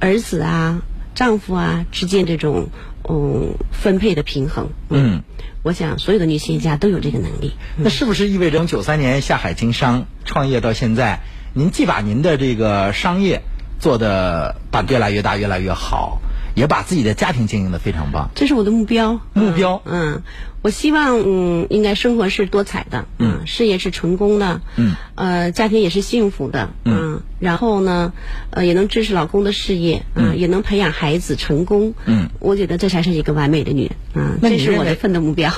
[0.00, 0.82] 儿子啊、
[1.14, 2.68] 丈夫啊之间这种
[3.08, 4.70] 嗯分配的平衡。
[4.88, 5.22] 嗯，
[5.62, 7.52] 我想所有的女企业家都有这个能力。
[7.76, 11.20] 那是不是意味着九三年下海经商创业到现在，
[11.54, 13.42] 您既把您的这个商业
[13.78, 16.20] 做的把越来越大、越来越好？
[16.54, 19.20] 也把自己的家庭经营的非常棒，这是我的目标。
[19.32, 20.22] 目标，嗯，
[20.62, 28.12] 我希望，嗯，应该生活是多彩的，嗯，事业是成功的，嗯，呃，家庭也是幸福的，嗯，然后呢，
[28.50, 35.52] 呃，也能支持老公的事业，嗯，也能培养孩子成功，嗯，我觉得这才是一个完美的女人，嗯，这是我的奋斗目标。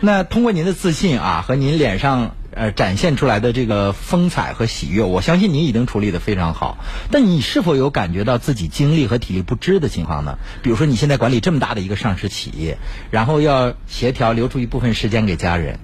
[0.00, 2.34] 那通过您的自信啊，和您脸上。
[2.52, 6.78] 呃，展现出来的这个风采和喜悦，我相信你已经处理的非常好。
[7.10, 10.38] 但你是否有感觉到自己精力和体力不支的情况呢？
[10.62, 12.78] 比如说，你现在管理这么大的一个上市企业，
[13.10, 15.78] 然后要协调留出一部分时间给家人。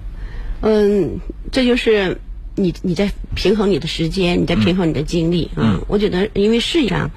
[0.61, 1.19] 嗯，
[1.51, 2.19] 这就是
[2.55, 5.51] 你你在平衡你的时间，你在平衡你的精力。
[5.55, 7.07] 嗯，我觉得因为事业上。
[7.07, 7.11] 嗯，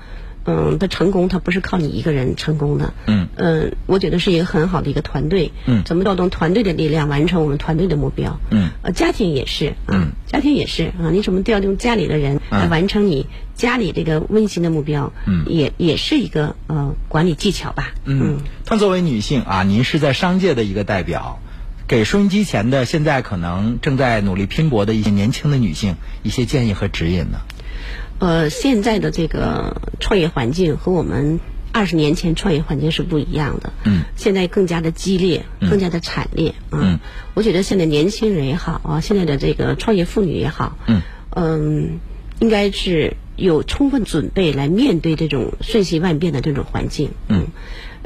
[0.78, 2.94] 的成功，它不是靠你一个人成功的。
[3.06, 5.52] 嗯，嗯，我觉得是一个很好的一个团队。
[5.66, 8.38] 嗯，怎么调动团队的力量，完成我们团队的目标？
[8.50, 9.74] 嗯，呃，家庭也是。
[9.88, 15.12] 嗯，家庭也是啊，你怎么调动家里的人来完成你家里这个温馨的目标？
[15.26, 17.92] 嗯，也也是一个呃管理技巧吧。
[18.04, 21.40] 嗯，她作为女性啊，您是在商界的一个代表，
[21.86, 27.40] 给收音机前的现在可能正在努力拼搏的一些年轻的女性一些建议和指引呢？
[28.20, 31.40] 呃，现在的这个创业环境和我们
[31.72, 33.72] 二十年前创业环境是不一样的。
[33.84, 34.02] 嗯。
[34.14, 36.54] 现在更加的激烈，更加的惨烈。
[36.70, 37.00] 嗯。
[37.32, 40.76] 我觉得现在年轻人也好啊，现在的这个创业妇女也好。
[40.86, 41.00] 嗯。
[41.30, 41.98] 嗯，
[42.40, 47.12] 应该是有充分准备来面对这种瞬息万变的这种环境。
[47.28, 47.46] 嗯。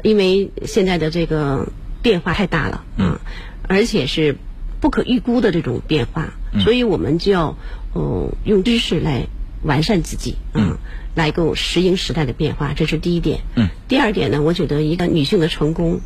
[0.01, 1.67] 因为现在的这个
[2.01, 2.85] 变化太大了。
[2.97, 3.19] 嗯。
[3.67, 4.37] 而且是
[4.79, 7.57] 不可预估的这种变化，所以我们就要
[7.93, 9.27] 嗯用知识来。
[9.65, 10.77] 完善自己，嗯，
[11.15, 13.39] 来够适应时代的变化，这是第一点。
[13.55, 15.99] 嗯，第二点呢，我觉得一个女性的成功，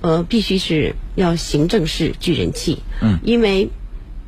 [0.00, 2.78] 呃，必须是要行政式聚人气。
[3.00, 3.68] 嗯，因为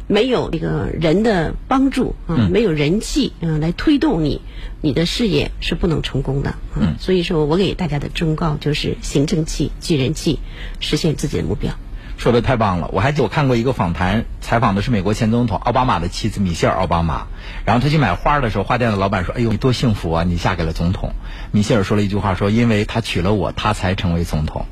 [0.07, 4.43] 没有这个人的帮助啊，没有人气啊，来推动你，
[4.83, 6.55] 你的事业是不能成功的。
[6.77, 10.39] 嗯，所以说我给大家的忠告就是行政气聚人气，
[10.79, 11.73] 实现自己的目标。
[12.17, 12.89] 说的太棒了！
[12.93, 17.27] 我还我看过一个访谈，采访的是美国前总统奥巴马的妻子米歇尔·奥巴马。
[17.67, 20.25] 然后他去买花的时候，花店的老板说：“哎呦，你多幸福啊！
[20.25, 21.13] 你嫁给了总统。”
[21.53, 24.65] 米歇尔说了一句话：“说因为他娶了我，他才成为总统。”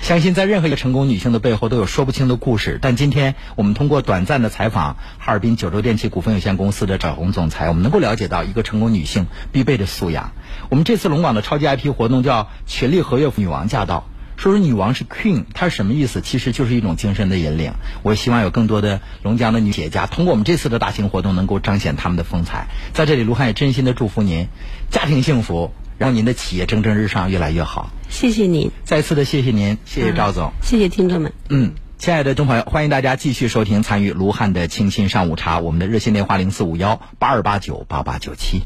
[0.00, 2.78] 相信在任何一个成功女性的背后都有说不清的故事。
[2.80, 10.32] 但今天我们通过短暂的采访哈尔滨九州电器股份有限公司的赵红总裁，我们能够了解到一个成功女性必备的素养。
[10.68, 14.04] 我们这次龙广的超级 IP 活动叫“群力合约女王驾到”。
[14.40, 16.22] 说说女王是 queen，它是什么意思？
[16.22, 17.74] 其实就是一种精神的引领。
[18.02, 22.68] 我希望有更多的龙江的女企业家，通过我们这次的大型活动，能够彰显他们的风采。
[22.94, 24.48] 在这里，卢汉也真心的祝福您，
[24.90, 27.90] 家庭幸福，让您的企业蒸蒸日上，越来越好。
[28.08, 31.34] 谢谢您，再次的谢谢您，谢谢赵总，谢谢听众们。
[31.50, 31.72] 嗯。
[31.98, 35.58] 亲爱的众朋友，欢迎大家继续收听参与卢汉的清新上午茶。
[35.58, 38.62] 我们的热线电话零四五幺八二八九八八九七。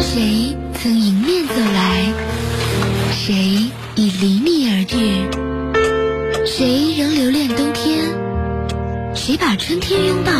[0.00, 1.23] 谁曾迎
[4.84, 6.46] 离你而去？
[6.46, 8.04] 谁仍留恋冬天？
[9.14, 10.32] 谁把春天拥抱？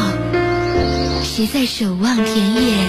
[1.23, 2.89] 谁在守望田野？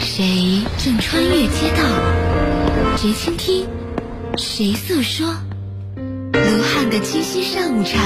[0.00, 2.96] 谁正穿越街道？
[2.96, 3.66] 谁倾听？
[4.36, 5.34] 谁诉说？
[6.32, 7.98] 卢汉的清新上午茶，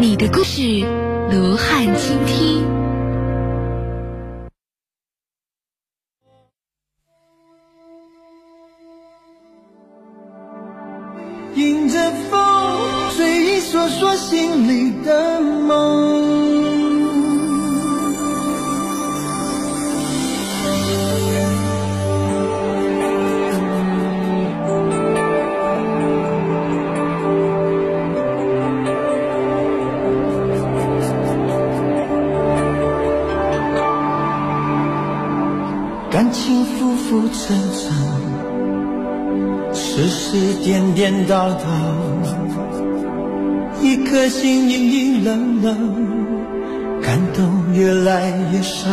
[0.00, 0.84] 你的故事，
[1.30, 2.64] 卢汉倾听。
[11.58, 11.98] 迎着
[12.30, 16.38] 风，随意说说心里的梦。
[36.08, 37.92] 感情浮浮沉沉，
[39.72, 41.64] 世事颠颠倒倒，
[43.80, 45.76] 一颗心阴阴冷冷，
[47.02, 48.88] 感动越来越少。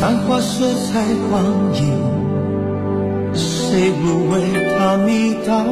[0.00, 1.44] 繁华色彩光
[1.74, 1.80] 影，
[3.34, 4.40] 谁不为
[4.76, 5.64] 它迷倒？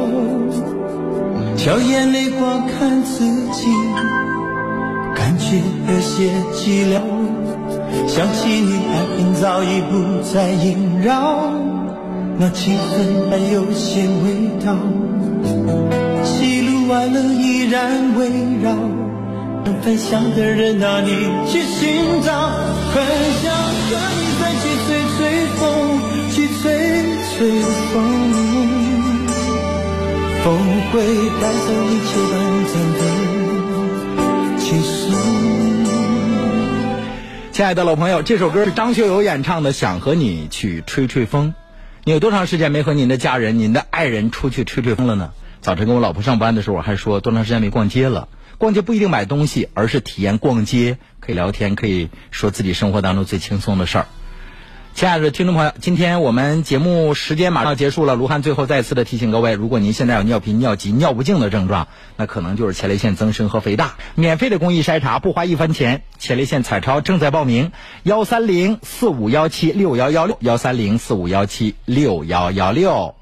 [1.57, 3.67] 挑眼泪光看自己，
[5.13, 5.57] 感觉
[5.87, 7.01] 有些寂寥。
[8.07, 11.51] 想起你，爱恨早已不再萦绕，
[12.41, 14.75] 那气氛还有些味道。
[16.23, 18.29] 喜怒哀乐依然围
[18.63, 18.73] 绕，
[19.63, 21.11] 能分享的人哪里
[21.45, 22.49] 去寻找？
[22.93, 23.05] 很
[23.43, 25.19] 想和你再去吹吹
[25.59, 25.61] 风，
[26.31, 26.63] 去吹
[27.37, 27.61] 吹
[27.93, 27.93] 风，
[30.43, 30.57] 风
[30.91, 31.05] 会
[31.39, 32.33] 带走一切短
[32.65, 32.99] 暂的
[34.57, 35.13] 情愫。
[37.51, 41.53] 亲爱的老朋友，这首歌是张学友演唱的《想和你去吹吹风》。
[42.03, 45.33] 你有多长时间没和您的家人、您的爱人出去吹吹风了呢？
[45.61, 48.27] 早晨跟我老婆上班的时候，我还说多长时间没逛街了。
[48.57, 54.07] 逛街不一定买东西，而是体验逛街，可以聊天，可以说自己生活当中最轻松的事儿。
[54.93, 58.15] 亲爱的听众朋友，今天我们节目时间马上结束了。
[58.15, 61.87] 卢汉最后再次的提醒各位，如果您现在有尿频、尿急、尿不尽的症状，
[62.17, 63.95] 那可能就是前列腺增生和肥大。
[64.13, 66.03] 免费的公益筛查，不花一分钱。
[66.19, 67.71] 前列腺彩超正在报名，
[68.03, 73.15] 幺三零四五幺七六幺幺六，幺三零四五幺七六幺幺六。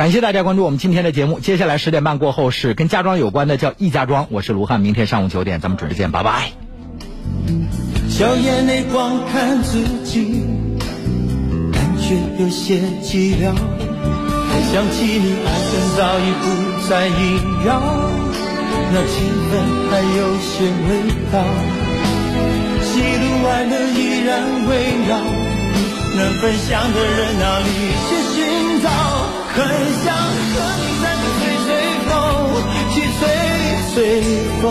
[0.00, 1.40] 感谢大家关注我们今天的节目。
[1.40, 4.28] 接下来十点半过后是跟家装有关的，叫易家装。
[4.30, 6.52] 我是卢汉，明天上午九点咱们准时见，拜拜。
[8.08, 10.46] 笑眼泪光看自己，
[11.70, 13.52] 感觉有些寂寥。
[14.72, 17.12] 想起你，爱恨早已不再萦
[17.66, 17.82] 绕，
[18.94, 19.20] 那气
[19.52, 19.52] 氛
[19.90, 21.44] 还有些味道。
[22.80, 24.70] 喜怒哀乐依然围
[25.06, 25.18] 绕，
[26.16, 27.66] 能分享的人哪里
[28.08, 28.88] 去寻找？
[29.52, 29.58] 很
[30.04, 31.68] 想和你再去吹吹
[32.06, 32.10] 风，
[32.94, 33.20] 去吹
[33.92, 33.94] 吹
[34.62, 34.64] 风，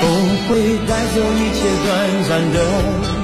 [0.00, 0.02] 风
[0.48, 0.50] 会
[0.86, 1.86] 带走一切短
[2.28, 3.15] 暂的。